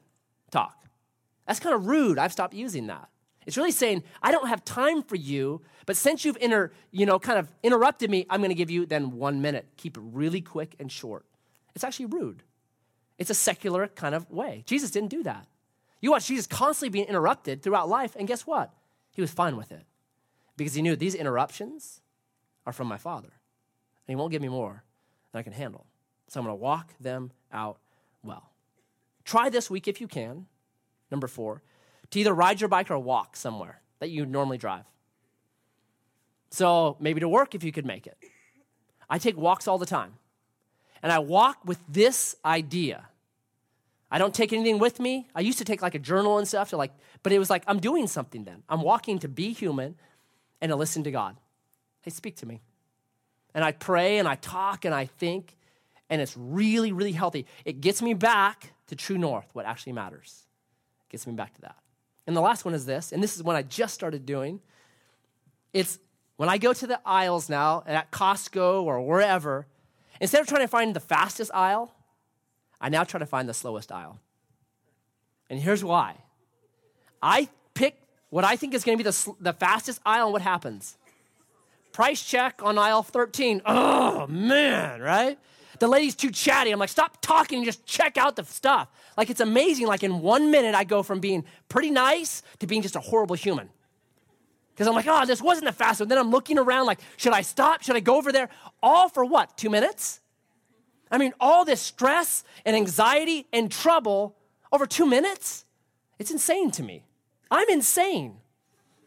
Talk. 0.51 0.75
That's 1.47 1.61
kind 1.61 1.75
of 1.75 1.87
rude. 1.87 2.19
I've 2.19 2.33
stopped 2.33 2.55
using 2.55 2.87
that. 2.87 3.09
It's 3.47 3.57
really 3.57 3.71
saying, 3.71 4.03
I 4.23 4.33
don't 4.33 4.49
have 4.49 4.65
time 4.65 5.03
for 5.03 5.15
you, 5.15 5.63
but 5.87 5.97
since 5.97 6.25
you've 6.25 6.37
inter, 6.41 6.73
you 6.91 7.07
know, 7.07 7.19
kind 7.19 7.39
of 7.39 7.49
interrupted 7.63 8.11
me, 8.11 8.27
I'm 8.29 8.41
going 8.41 8.51
to 8.51 8.57
give 8.57 8.71
you 8.71 8.87
then 8.87 9.13
one 9.13 9.41
minute. 9.41 9.67
Keep 9.77 9.97
it 9.97 10.03
really 10.05 10.41
quick 10.41 10.75
and 10.81 10.91
short. 10.91 11.25
It's 11.75 11.85
actually 11.85 12.07
rude. 12.07 12.43
It's 13.19 13.31
a 13.31 13.35
secular 13.35 13.87
kind 13.87 14.15
of 14.15 14.29
way. 14.31 14.65
Jesus 14.67 14.91
didn't 14.91 15.11
do 15.11 15.23
that. 15.23 15.47
You 16.01 16.11
watch 16.11 16.27
Jesus 16.27 16.47
constantly 16.47 16.91
being 16.91 17.09
interrupted 17.09 17.63
throughout 17.63 17.89
life, 17.89 18.17
and 18.19 18.29
guess 18.29 18.47
what? 18.47 18.75
He 19.13 19.21
was 19.21 19.31
fine 19.31 19.57
with 19.57 19.73
it 19.73 19.85
because 20.57 20.75
he 20.75 20.83
knew 20.83 20.97
these 20.97 21.15
interruptions 21.15 22.03
are 22.67 22.73
from 22.73 22.89
my 22.89 22.99
Father. 22.99 23.29
And 23.29 24.13
he 24.13 24.17
won't 24.17 24.33
give 24.33 24.43
me 24.43 24.49
more 24.49 24.83
than 25.33 25.39
I 25.39 25.43
can 25.43 25.53
handle. 25.53 25.87
So 26.29 26.41
I'm 26.41 26.47
going 26.47 26.57
to 26.57 26.63
walk 26.63 26.93
them 27.01 27.31
out 27.53 27.79
well. 28.23 28.51
Try 29.25 29.49
this 29.49 29.71
week 29.71 29.89
if 29.89 30.01
you 30.01 30.09
can. 30.09 30.47
Number 31.11 31.29
four, 31.29 31.63
to 32.11 32.21
either 32.21 32.33
ride 32.33 32.61
your 32.61 32.69
bike 32.69 32.91
or 32.91 32.99
walk 32.99 33.37
somewhere 33.37 33.81
that 34.01 34.11
you 34.11 34.27
normally 34.27 34.59
drive. 34.59 34.85
So 36.51 36.97
maybe 37.01 37.21
to 37.21 37.29
work 37.29 37.55
if 37.55 37.65
you 37.65 37.73
could 37.73 37.87
make 37.87 38.07
it. 38.07 38.17
I 39.09 39.19
take 39.19 39.37
walks 39.37 39.69
all 39.69 39.79
the 39.79 39.87
time. 39.87 40.15
And 41.03 41.13
I 41.13 41.19
walk 41.19 41.59
with 41.65 41.79
this 41.89 42.35
idea. 42.45 43.07
I 44.11 44.19
don't 44.19 44.35
take 44.35 44.53
anything 44.53 44.79
with 44.79 44.99
me. 45.01 45.29
I 45.35 45.41
used 45.41 45.59
to 45.59 45.65
take 45.65 45.83
like 45.83 45.95
a 45.95 45.99
journal 45.99 46.39
and 46.39 46.47
stuff 46.47 46.71
to 46.71 46.77
like, 46.77 46.93
but 47.23 47.33
it 47.33 47.39
was 47.39 47.51
like 47.51 47.65
I'm 47.67 47.81
doing 47.81 48.07
something 48.07 48.45
then. 48.45 48.63
I'm 48.69 48.83
walking 48.83 49.19
to 49.21 49.29
be 49.29 49.53
human 49.53 49.97
and 50.61 50.71
to 50.71 50.77
listen 50.77 51.05
to 51.05 51.11
God. 51.11 51.37
Hey, 52.03 52.11
speak 52.11 52.37
to 52.37 52.47
me. 52.47 52.61
And 53.55 53.65
I 53.65 53.73
pray 53.73 54.19
and 54.19 54.29
I 54.29 54.37
talk 54.37 54.85
and 54.85 54.95
I 54.95 55.07
think, 55.07 55.57
and 56.09 56.21
it's 56.21 56.37
really, 56.37 56.93
really 56.93 57.13
healthy. 57.13 57.47
It 57.65 57.81
gets 57.81 58.01
me 58.01 58.15
back 58.15 58.73
to 58.89 58.97
true 58.97 59.19
north, 59.19 59.49
what 59.55 59.67
actually 59.67 59.93
matters. 59.93 60.45
It 61.09 61.13
gets 61.13 61.27
me 61.27 61.35
back 61.35 61.55
to 61.55 61.61
that. 61.63 61.77
And 62.27 62.37
the 62.37 62.41
last 62.41 62.65
one 62.65 62.75
is 62.75 62.87
this, 62.87 63.13
and 63.13 63.23
this 63.23 63.37
is 63.37 63.43
one 63.43 63.57
I 63.57 63.63
just 63.63 63.95
started 63.95 64.27
doing. 64.27 64.61
It's 65.73 65.99
when 66.37 66.49
I 66.49 66.59
go 66.59 66.73
to 66.73 66.87
the 66.87 67.01
aisles 67.07 67.49
now 67.49 67.85
at 67.87 68.11
Costco 68.11 68.83
or 68.83 69.01
wherever, 69.01 69.67
instead 70.21 70.41
of 70.41 70.47
trying 70.47 70.63
to 70.63 70.69
find 70.69 70.95
the 70.95 71.01
fastest 71.01 71.51
aisle, 71.55 71.95
I 72.81 72.89
now 72.89 73.05
try 73.05 73.19
to 73.19 73.27
find 73.27 73.49
the 73.49 73.55
slowest 73.55 73.93
aisle. 73.93 74.19
And 75.49 75.61
here's 75.61 75.85
why 75.85 76.17
I 77.23 77.49
pick 77.75 77.97
what 78.31 78.45
I 78.45 78.57
think 78.57 78.75
is 78.75 78.85
going 78.85 78.99
to 78.99 79.05
be 79.05 79.09
the, 79.09 79.35
the 79.41 79.53
fastest 79.53 80.01
aisle, 80.05 80.27
and 80.27 80.33
what 80.33 80.43
happens? 80.43 80.97
Price 81.93 82.23
check 82.23 82.61
on 82.63 82.77
aisle 82.77 83.03
13. 83.03 83.63
Oh, 83.65 84.27
man, 84.27 85.01
right? 85.01 85.39
The 85.79 85.89
lady's 85.89 86.15
too 86.15 86.31
chatty. 86.31 86.71
I'm 86.71 86.79
like, 86.79 86.89
stop 86.89 87.21
talking 87.21 87.59
and 87.59 87.67
just 87.67 87.85
check 87.87 88.17
out 88.17 88.37
the 88.37 88.45
stuff. 88.45 88.89
Like, 89.17 89.31
it's 89.31 89.41
amazing. 89.41 89.87
Like, 89.87 90.03
in 90.03 90.21
one 90.21 90.51
minute, 90.51 90.75
I 90.75 90.85
go 90.85 91.03
from 91.03 91.21
being 91.21 91.45
pretty 91.69 91.91
nice 91.91 92.43
to 92.59 92.67
being 92.67 92.83
just 92.83 92.97
a 92.97 93.01
horrible 93.01 93.37
human. 93.37 93.69
Because 94.73 94.87
I'm 94.87 94.95
like, 94.95 95.07
oh, 95.09 95.25
this 95.25 95.41
wasn't 95.41 95.67
the 95.67 95.73
fast 95.73 96.01
one. 96.01 96.09
Then 96.09 96.19
I'm 96.19 96.31
looking 96.31 96.59
around 96.59 96.87
like, 96.87 97.01
should 97.17 97.33
I 97.33 97.41
stop? 97.41 97.83
Should 97.83 97.97
I 97.97 98.01
go 98.01 98.17
over 98.17 98.31
there? 98.31 98.51
All 98.83 99.09
for 99.09 99.25
what? 99.25 99.57
Two 99.57 99.71
minutes? 99.71 100.21
I 101.11 101.19
mean, 101.19 101.33
all 101.41 101.65
this 101.65 101.81
stress 101.81 102.45
and 102.65 102.77
anxiety 102.77 103.47
and 103.53 103.71
trouble 103.71 104.37
over 104.73 104.87
two 104.87 105.07
minutes? 105.07 105.65
It's 106.19 106.31
insane 106.31 106.71
to 106.73 106.83
me. 106.83 107.05
I'm 107.51 107.69
insane. 107.71 108.37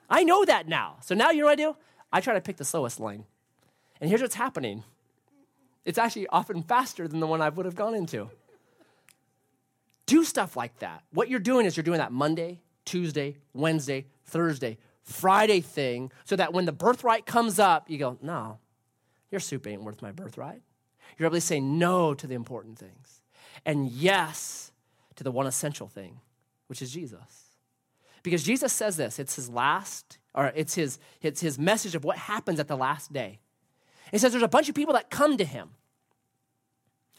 I 0.09 0.23
know 0.23 0.43
that 0.45 0.67
now. 0.67 0.97
So 1.01 1.13
now 1.13 1.29
you 1.29 1.39
know 1.39 1.45
what 1.45 1.51
I 1.51 1.55
do? 1.55 1.75
I 2.11 2.21
try 2.21 2.33
to 2.33 2.41
pick 2.41 2.57
the 2.57 2.65
slowest 2.65 2.99
lane. 2.99 3.25
And 4.01 4.09
here's 4.09 4.21
what's 4.21 4.35
happening 4.35 4.83
it's 5.89 5.97
actually 5.97 6.27
often 6.27 6.61
faster 6.61 7.07
than 7.07 7.19
the 7.19 7.25
one 7.25 7.41
I 7.41 7.49
would 7.49 7.65
have 7.65 7.75
gone 7.75 7.95
into. 7.95 8.29
Do 10.05 10.23
stuff 10.23 10.55
like 10.55 10.77
that. 10.79 11.03
What 11.11 11.29
you're 11.29 11.39
doing 11.39 11.65
is 11.65 11.75
you're 11.75 11.83
doing 11.83 11.97
that 11.97 12.11
Monday, 12.11 12.61
Tuesday, 12.85 13.37
Wednesday, 13.55 14.05
Thursday, 14.25 14.77
Friday 15.01 15.61
thing 15.61 16.11
so 16.25 16.35
that 16.35 16.53
when 16.53 16.65
the 16.65 16.71
birthright 16.71 17.25
comes 17.25 17.57
up, 17.57 17.89
you 17.89 17.97
go, 17.97 18.19
no, 18.21 18.59
your 19.31 19.39
soup 19.39 19.65
ain't 19.65 19.81
worth 19.81 20.03
my 20.03 20.11
birthright. 20.11 20.61
You're 21.17 21.25
able 21.25 21.37
to 21.37 21.41
say 21.41 21.59
no 21.59 22.13
to 22.13 22.27
the 22.27 22.35
important 22.35 22.77
things 22.77 23.21
and 23.65 23.89
yes 23.89 24.71
to 25.15 25.23
the 25.23 25.31
one 25.31 25.47
essential 25.47 25.87
thing, 25.87 26.19
which 26.67 26.83
is 26.83 26.91
Jesus. 26.91 27.49
Because 28.21 28.43
Jesus 28.43 28.71
says 28.71 28.95
this, 28.95 29.17
it's 29.17 29.37
his 29.37 29.49
last, 29.49 30.19
or 30.35 30.51
it's 30.55 30.75
his, 30.75 30.99
it's 31.23 31.41
his 31.41 31.57
message 31.57 31.95
of 31.95 32.03
what 32.03 32.17
happens 32.17 32.59
at 32.59 32.67
the 32.67 32.77
last 32.77 33.11
day. 33.11 33.39
He 34.11 34.19
says 34.19 34.31
there's 34.31 34.43
a 34.43 34.47
bunch 34.47 34.69
of 34.69 34.75
people 34.75 34.93
that 34.93 35.09
come 35.09 35.37
to 35.37 35.45
him. 35.45 35.69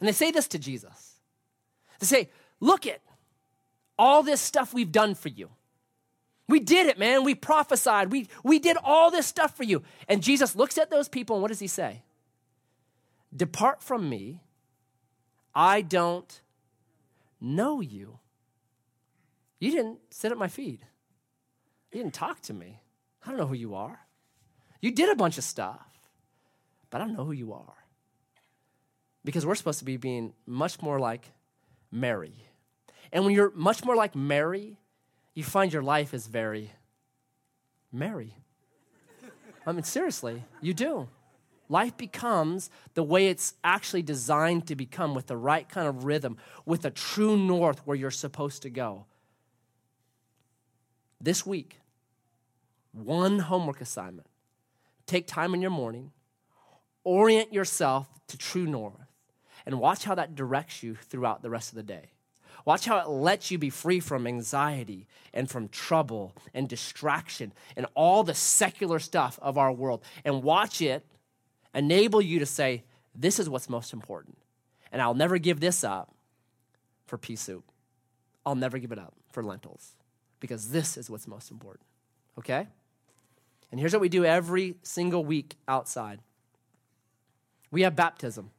And 0.01 0.09
they 0.09 0.13
say 0.13 0.31
this 0.31 0.49
to 0.49 0.59
Jesus. 0.59 1.15
They 1.99 2.07
say, 2.07 2.31
Look 2.61 2.87
at 2.87 3.01
all 3.99 4.23
this 4.23 4.41
stuff 4.41 4.75
we've 4.75 4.93
done 4.93 5.15
for 5.15 5.29
you. 5.29 5.51
We 6.49 6.59
did 6.59 6.89
it, 6.89 6.99
man. 6.99 7.23
We 7.23 7.35
prophesied. 7.35 8.11
We, 8.11 8.29
we 8.43 8.59
did 8.59 8.77
all 8.83 9.11
this 9.11 9.27
stuff 9.27 9.57
for 9.57 9.63
you. 9.63 9.83
And 10.09 10.23
Jesus 10.23 10.57
looks 10.57 10.79
at 10.79 10.91
those 10.91 11.09
people 11.09 11.37
and 11.37 11.43
what 11.43 11.49
does 11.49 11.61
he 11.61 11.69
say? 11.69 12.03
Depart 13.35 13.83
from 13.83 14.09
me. 14.09 14.43
I 15.55 15.83
don't 15.83 16.41
know 17.41 17.81
you. 17.81 18.19
You 19.61 19.71
didn't 19.71 19.99
sit 20.11 20.33
at 20.33 20.39
my 20.39 20.49
feet. 20.49 20.81
You 21.93 22.03
didn't 22.03 22.15
talk 22.15 22.41
to 22.43 22.53
me. 22.53 22.81
I 23.25 23.29
don't 23.29 23.39
know 23.39 23.47
who 23.47 23.55
you 23.55 23.75
are. 23.75 24.01
You 24.81 24.91
did 24.91 25.11
a 25.11 25.17
bunch 25.17 25.39
of 25.39 25.45
stuff, 25.45 25.87
but 26.89 27.01
I 27.01 27.05
don't 27.05 27.17
know 27.17 27.25
who 27.25 27.33
you 27.33 27.53
are. 27.53 27.75
Because 29.25 29.45
we're 29.45 29.55
supposed 29.55 29.79
to 29.81 29.85
be 29.85 29.97
being 29.97 30.33
much 30.47 30.81
more 30.81 30.99
like 30.99 31.33
Mary. 31.91 32.47
And 33.13 33.25
when 33.25 33.35
you're 33.35 33.53
much 33.55 33.85
more 33.85 33.97
like 33.97 34.15
Mary, 34.15 34.79
you 35.35 35.45
find 35.45 35.73
your 35.73 35.83
life 35.83 36.15
is 36.15 36.27
very 36.27 36.73
Mary. 37.93 38.35
I 39.67 39.73
mean, 39.73 39.83
seriously, 39.83 40.45
you 40.61 40.75
do. 40.75 41.09
Life 41.69 41.97
becomes 41.97 42.71
the 42.95 43.03
way 43.03 43.29
it's 43.29 43.55
actually 43.63 44.03
designed 44.03 44.67
to 44.67 44.75
become 44.75 45.15
with 45.15 45.27
the 45.27 45.37
right 45.37 45.69
kind 45.69 45.87
of 45.87 46.05
rhythm, 46.05 46.37
with 46.67 46.85
a 46.85 46.91
true 46.91 47.37
north 47.37 47.87
where 47.87 47.97
you're 47.97 48.11
supposed 48.11 48.63
to 48.63 48.71
go. 48.71 49.07
This 51.21 51.47
week, 51.47 51.79
one 52.93 53.39
homework 53.39 53.81
assignment. 53.81 54.27
Take 55.07 55.27
time 55.27 55.55
in 55.55 55.61
your 55.61 55.71
morning, 55.71 56.13
orient 57.05 57.53
yourself 57.53 58.09
to 58.29 58.39
true 58.39 58.67
north, 58.67 59.10
and 59.67 59.81
watch 59.81 60.05
how 60.05 60.15
that 60.15 60.35
directs 60.35 60.83
you 60.83 60.95
throughout 60.95 61.43
the 61.43 61.51
rest 61.51 61.71
of 61.71 61.77
the 61.77 61.83
day. 61.83 62.11
Watch 62.65 62.85
how 62.85 62.99
it 62.99 63.09
lets 63.09 63.51
you 63.51 63.59
be 63.59 63.71
free 63.71 64.01
from 64.01 64.27
anxiety 64.27 65.07
and 65.33 65.49
from 65.49 65.69
trouble 65.69 66.35
and 66.53 66.69
distraction 66.69 67.53
and 67.77 67.87
all 67.95 68.23
the 68.23 68.35
secular 68.35 68.99
stuff 68.99 69.39
of 69.41 69.57
our 69.57 69.73
world. 69.73 70.03
And 70.25 70.43
watch 70.43 70.83
it 70.83 71.05
enable 71.75 72.21
you 72.21 72.39
to 72.39 72.47
say, 72.47 72.85
This 73.15 73.39
is 73.39 73.49
what's 73.49 73.69
most 73.69 73.93
important. 73.93 74.37
And 74.93 75.01
I'll 75.01 75.15
never 75.15 75.39
give 75.39 75.61
this 75.61 75.85
up 75.85 76.15
for 77.07 77.17
pea 77.17 77.37
soup. 77.37 77.65
I'll 78.45 78.55
never 78.55 78.79
give 78.79 78.93
it 78.93 78.99
up 78.99 79.15
for 79.33 79.43
lentils 79.43 79.95
because 80.41 80.71
this 80.71 80.97
is 80.97 81.09
what's 81.09 81.29
most 81.29 81.51
important. 81.51 81.87
Okay? 82.39 82.67
And 83.71 83.79
here's 83.79 83.93
what 83.93 84.01
we 84.01 84.09
do 84.09 84.25
every 84.25 84.77
single 84.83 85.25
week 85.25 85.57
outside 85.69 86.21
we 87.71 87.83
have 87.83 87.95
baptism. 87.95 88.51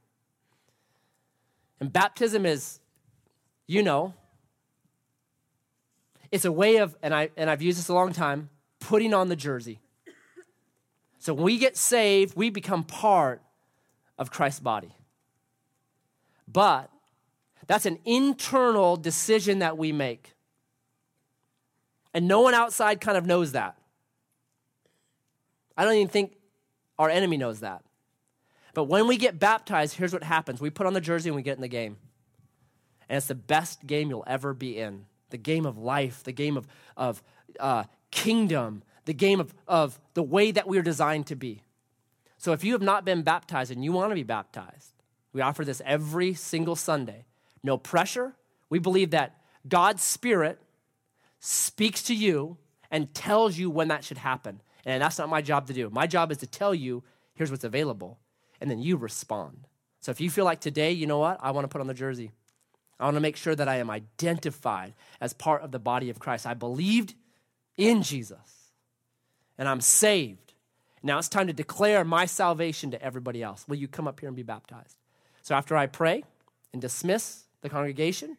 And 1.82 1.92
baptism 1.92 2.46
is, 2.46 2.80
you 3.66 3.82
know, 3.82 4.14
it's 6.32 6.46
a 6.46 6.52
way 6.52 6.78
of, 6.78 6.96
and, 7.02 7.14
I, 7.14 7.32
and 7.36 7.50
I've 7.50 7.64
used 7.64 7.80
this 7.80 7.90
a 7.90 7.94
long 7.94 8.14
time, 8.14 8.50
putting 8.80 9.16
on 9.16 9.30
the 9.30 9.36
jersey. 9.36 9.80
So 11.18 11.34
when 11.34 11.44
we 11.44 11.58
get 11.58 11.76
saved, 11.76 12.38
we 12.38 12.52
become 12.52 12.84
part 12.84 13.42
of 14.20 14.32
Christ's 14.32 14.60
body. 14.60 14.96
But 16.48 16.92
that's 17.66 17.88
an 17.88 17.98
internal 18.06 18.96
decision 18.96 19.60
that 19.60 19.78
we 19.78 19.92
make. 19.92 20.36
And 22.14 22.28
no 22.28 22.42
one 22.42 22.54
outside 22.54 23.02
kind 23.02 23.18
of 23.18 23.26
knows 23.26 23.54
that. 23.54 23.76
I 25.76 25.84
don't 25.84 25.96
even 25.96 26.10
think 26.10 26.36
our 27.00 27.10
enemy 27.10 27.38
knows 27.38 27.62
that. 27.62 27.84
But 28.74 28.86
when 28.86 29.08
we 29.08 29.18
get 29.18 29.40
baptized, 29.40 29.96
here's 29.96 30.14
what 30.14 30.24
happens 30.24 30.62
we 30.62 30.70
put 30.70 30.88
on 30.88 30.94
the 30.94 31.02
jersey 31.02 31.30
and 31.30 31.36
we 31.36 31.42
get 31.42 31.56
in 31.56 31.62
the 31.62 31.68
game. 31.68 31.98
And 33.10 33.18
it's 33.18 33.28
the 33.28 33.36
best 33.36 33.86
game 33.86 34.10
you'll 34.10 34.24
ever 34.26 34.54
be 34.54 34.78
in 34.78 35.06
the 35.32 35.38
game 35.38 35.66
of 35.66 35.78
life, 35.78 36.24
the 36.24 36.32
game 36.32 36.58
of, 36.58 36.68
of 36.96 37.24
uh, 37.60 37.86
kingdom, 38.12 38.84
the 39.06 39.14
game 39.14 39.40
of, 39.40 39.54
of 39.68 40.00
the 40.14 40.24
way 40.24 40.52
that 40.52 40.68
we 40.68 40.78
are 40.78 40.84
designed 40.84 41.28
to 41.28 41.36
be. 41.36 41.64
So 42.38 42.54
if 42.54 42.64
you 42.64 42.74
have 42.74 42.82
not 42.82 43.06
been 43.06 43.22
baptized 43.24 43.72
and 43.72 43.84
you 43.84 43.92
want 43.92 44.12
to 44.12 44.16
be 44.16 44.24
baptized, 44.24 44.94
we 45.34 45.42
offer 45.42 45.64
this 45.64 45.82
every 45.86 46.34
single 46.34 46.76
Sunday. 46.76 47.26
No 47.64 47.78
pressure. 47.78 48.34
We 48.70 48.80
believe 48.80 49.12
that 49.12 49.38
God's 49.68 50.04
Spirit 50.04 50.60
speaks 51.40 52.04
to 52.04 52.16
you 52.16 52.58
and 52.90 53.14
tells 53.14 53.58
you 53.58 53.70
when 53.70 53.88
that 53.90 54.04
should 54.04 54.18
happen. 54.18 54.62
And 54.86 55.02
that's 55.02 55.18
not 55.18 55.30
my 55.30 55.42
job 55.42 55.68
to 55.68 55.74
do. 55.74 55.90
My 55.90 56.08
job 56.08 56.32
is 56.32 56.38
to 56.40 56.48
tell 56.48 56.74
you, 56.74 57.04
here's 57.34 57.52
what's 57.52 57.64
available. 57.64 58.20
And 58.62 58.72
then 58.72 58.80
you 58.80 58.96
respond. 58.96 59.68
So 60.00 60.12
if 60.12 60.22
you 60.22 60.30
feel 60.30 60.46
like 60.46 60.62
today, 60.62 60.92
you 60.92 61.08
know 61.08 61.20
what? 61.20 61.40
I 61.42 61.52
want 61.52 61.66
to 61.66 61.68
put 61.68 61.82
on 61.82 61.88
the 61.88 61.94
jersey. 61.94 62.32
I 63.00 63.06
want 63.06 63.16
to 63.16 63.22
make 63.22 63.36
sure 63.36 63.56
that 63.56 63.68
I 63.68 63.78
am 63.78 63.90
identified 63.90 64.94
as 65.20 65.34
part 65.34 65.64
of 65.64 65.72
the 65.72 65.80
body 65.80 66.10
of 66.10 66.20
Christ. 66.20 66.46
I 66.46 66.54
believed 66.54 67.16
in 67.76 68.04
Jesus 68.04 68.70
and 69.58 69.68
I'm 69.68 69.82
saved. 69.82 70.54
Now 71.02 71.18
it's 71.18 71.28
time 71.28 71.48
to 71.48 71.54
declare 71.54 72.04
my 72.04 72.26
salvation 72.28 72.92
to 72.92 73.02
everybody 73.02 73.42
else. 73.42 73.66
Will 73.68 73.78
you 73.78 73.88
come 73.88 74.08
up 74.08 74.20
here 74.20 74.30
and 74.30 74.36
be 74.36 74.44
baptized? 74.44 74.98
So 75.42 75.56
after 75.56 75.76
I 75.76 75.88
pray 75.88 76.24
and 76.74 76.82
dismiss 76.82 77.46
the 77.62 77.70
congregation, 77.70 78.38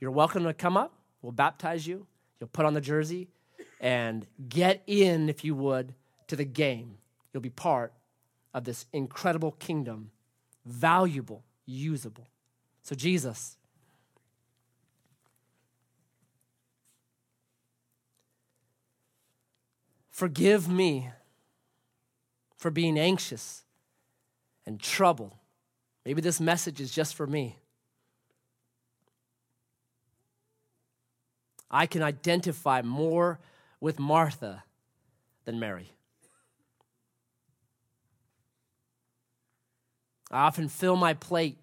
you're 0.00 0.10
welcome 0.10 0.44
to 0.44 0.54
come 0.54 0.78
up. 0.78 0.94
We'll 1.20 1.32
baptize 1.32 1.86
you. 1.86 2.06
You'll 2.40 2.48
put 2.48 2.64
on 2.64 2.72
the 2.72 2.80
jersey 2.80 3.28
and 3.80 4.26
get 4.48 4.82
in, 4.86 5.28
if 5.28 5.44
you 5.44 5.54
would, 5.54 5.94
to 6.28 6.36
the 6.36 6.44
game. 6.44 6.96
You'll 7.32 7.42
be 7.42 7.50
part 7.50 7.92
of 8.54 8.64
this 8.64 8.86
incredible 8.92 9.52
kingdom, 9.52 10.10
valuable, 10.64 11.44
usable. 11.66 12.28
So, 12.82 12.94
Jesus, 12.94 13.56
forgive 20.10 20.68
me 20.68 21.10
for 22.56 22.70
being 22.70 22.98
anxious 22.98 23.64
and 24.66 24.80
troubled. 24.80 25.34
Maybe 26.04 26.20
this 26.20 26.40
message 26.40 26.80
is 26.80 26.90
just 26.90 27.14
for 27.14 27.26
me. 27.26 27.58
I 31.70 31.86
can 31.86 32.02
identify 32.02 32.82
more 32.82 33.38
with 33.80 33.98
Martha 33.98 34.64
than 35.44 35.60
Mary. 35.60 35.92
I 40.30 40.40
often 40.40 40.68
fill 40.68 40.96
my 40.96 41.14
plate 41.14 41.56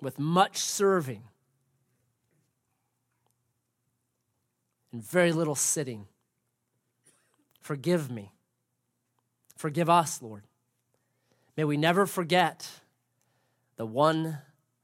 with 0.00 0.18
much 0.18 0.58
serving 0.58 1.22
and 4.92 5.02
very 5.02 5.32
little 5.32 5.54
sitting. 5.54 6.06
Forgive 7.60 8.10
me. 8.10 8.32
Forgive 9.56 9.88
us, 9.88 10.20
Lord. 10.20 10.42
May 11.56 11.64
we 11.64 11.78
never 11.78 12.06
forget 12.06 12.68
the 13.76 13.86
one 13.86 14.38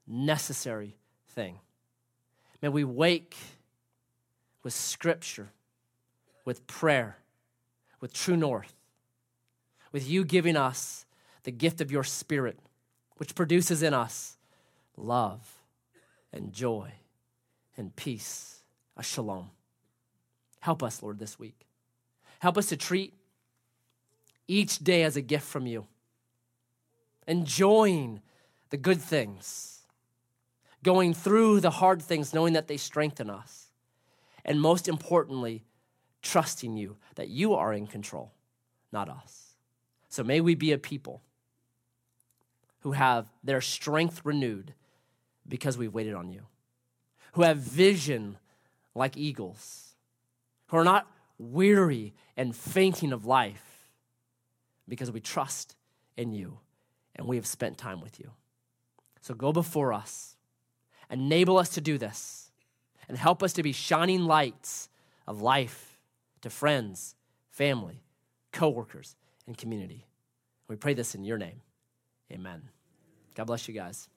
necessary 0.07 0.97
thing. 1.29 1.59
May 2.63 2.69
we 2.69 2.85
wake 2.85 3.37
with 4.63 4.73
scripture, 4.73 5.51
with 6.45 6.67
prayer, 6.67 7.19
with 8.01 8.13
true 8.13 8.37
north, 8.37 8.75
with 9.93 10.09
you 10.09 10.25
giving 10.25 10.57
us 10.57 11.05
the 11.45 11.51
gift 11.51 11.81
of 11.81 11.91
your 11.91 12.05
spirit, 12.05 12.59
which 13.17 13.35
produces 13.35 13.83
in 13.83 13.95
us 13.95 14.37
love 14.97 15.63
and 16.33 16.53
joy 16.53 16.93
and 17.77 17.95
peace, 17.97 18.61
a 18.97 19.03
shalom. 19.03 19.51
Help 20.61 20.83
us, 20.83 21.03
Lord, 21.03 21.19
this 21.19 21.39
week. 21.39 21.67
Help 22.39 22.59
us 22.59 22.67
to 22.67 22.77
treat 22.77 23.15
each 24.47 24.79
day 24.79 25.03
as 25.03 25.17
a 25.17 25.23
gift 25.23 25.47
from 25.47 25.67
you, 25.67 25.87
enjoying 27.27 28.21
the 28.71 28.77
good 28.77 29.01
things 29.01 29.81
going 30.83 31.15
through 31.15 31.61
the 31.61 31.71
hard 31.71 32.03
things, 32.03 32.33
knowing 32.33 32.55
that 32.55 32.69
they 32.69 32.77
strengthen 32.77 33.29
us. 33.29 33.67
And 34.45 34.61
most 34.61 34.89
importantly, 34.89 35.65
trusting 36.23 36.77
you 36.77 36.97
that 37.15 37.29
you 37.29 37.55
are 37.55 37.73
in 37.73 37.87
control, 37.87 38.33
not 38.93 39.09
us. 39.09 39.55
So 40.09 40.25
may 40.25 40.41
we 40.41 40.55
be 40.55 40.73
a 40.73 40.79
people 40.79 41.23
who 42.81 42.93
have 42.93 43.31
their 43.45 43.61
strength 43.61 44.23
renewed 44.25 44.75
because 45.47 45.79
we've 45.79 45.95
waited 45.95 46.15
on 46.15 46.31
you, 46.31 46.43
who 47.33 47.43
have 47.43 47.59
vision 47.59 48.39
like 48.95 49.17
eagles, 49.17 49.95
who 50.69 50.77
are 50.77 50.85
not 50.85 51.07
weary 51.39 52.15
and 52.37 52.55
fainting 52.55 53.13
of 53.13 53.25
life 53.25 53.89
because 54.89 55.11
we 55.11 55.21
trust 55.21 55.77
in 56.17 56.33
you 56.33 56.59
and 57.17 57.27
we 57.27 57.37
have 57.37 57.47
spent 57.47 57.79
time 57.79 58.01
with 58.01 58.19
you. 58.19 58.31
So 59.21 59.35
go 59.35 59.53
before 59.53 59.93
us, 59.93 60.37
enable 61.11 61.59
us 61.59 61.71
to 61.71 61.81
do 61.81 61.99
this, 61.99 62.51
and 63.09 63.17
help 63.17 63.43
us 63.43 63.53
to 63.55 63.63
be 63.63 63.73
shining 63.73 64.25
lights 64.25 64.89
of 65.27 65.43
life 65.43 65.90
to 66.43 66.51
friends, 66.51 67.15
family, 67.51 68.03
coworkers, 68.53 69.17
and 69.47 69.57
community. 69.57 70.07
We 70.69 70.77
pray 70.77 70.95
this 70.95 71.15
in 71.15 71.25
your 71.25 71.39
name. 71.39 71.61
Amen. 72.33 72.63
God 73.35 73.47
bless 73.47 73.67
you 73.69 73.75
guys. 73.75 74.09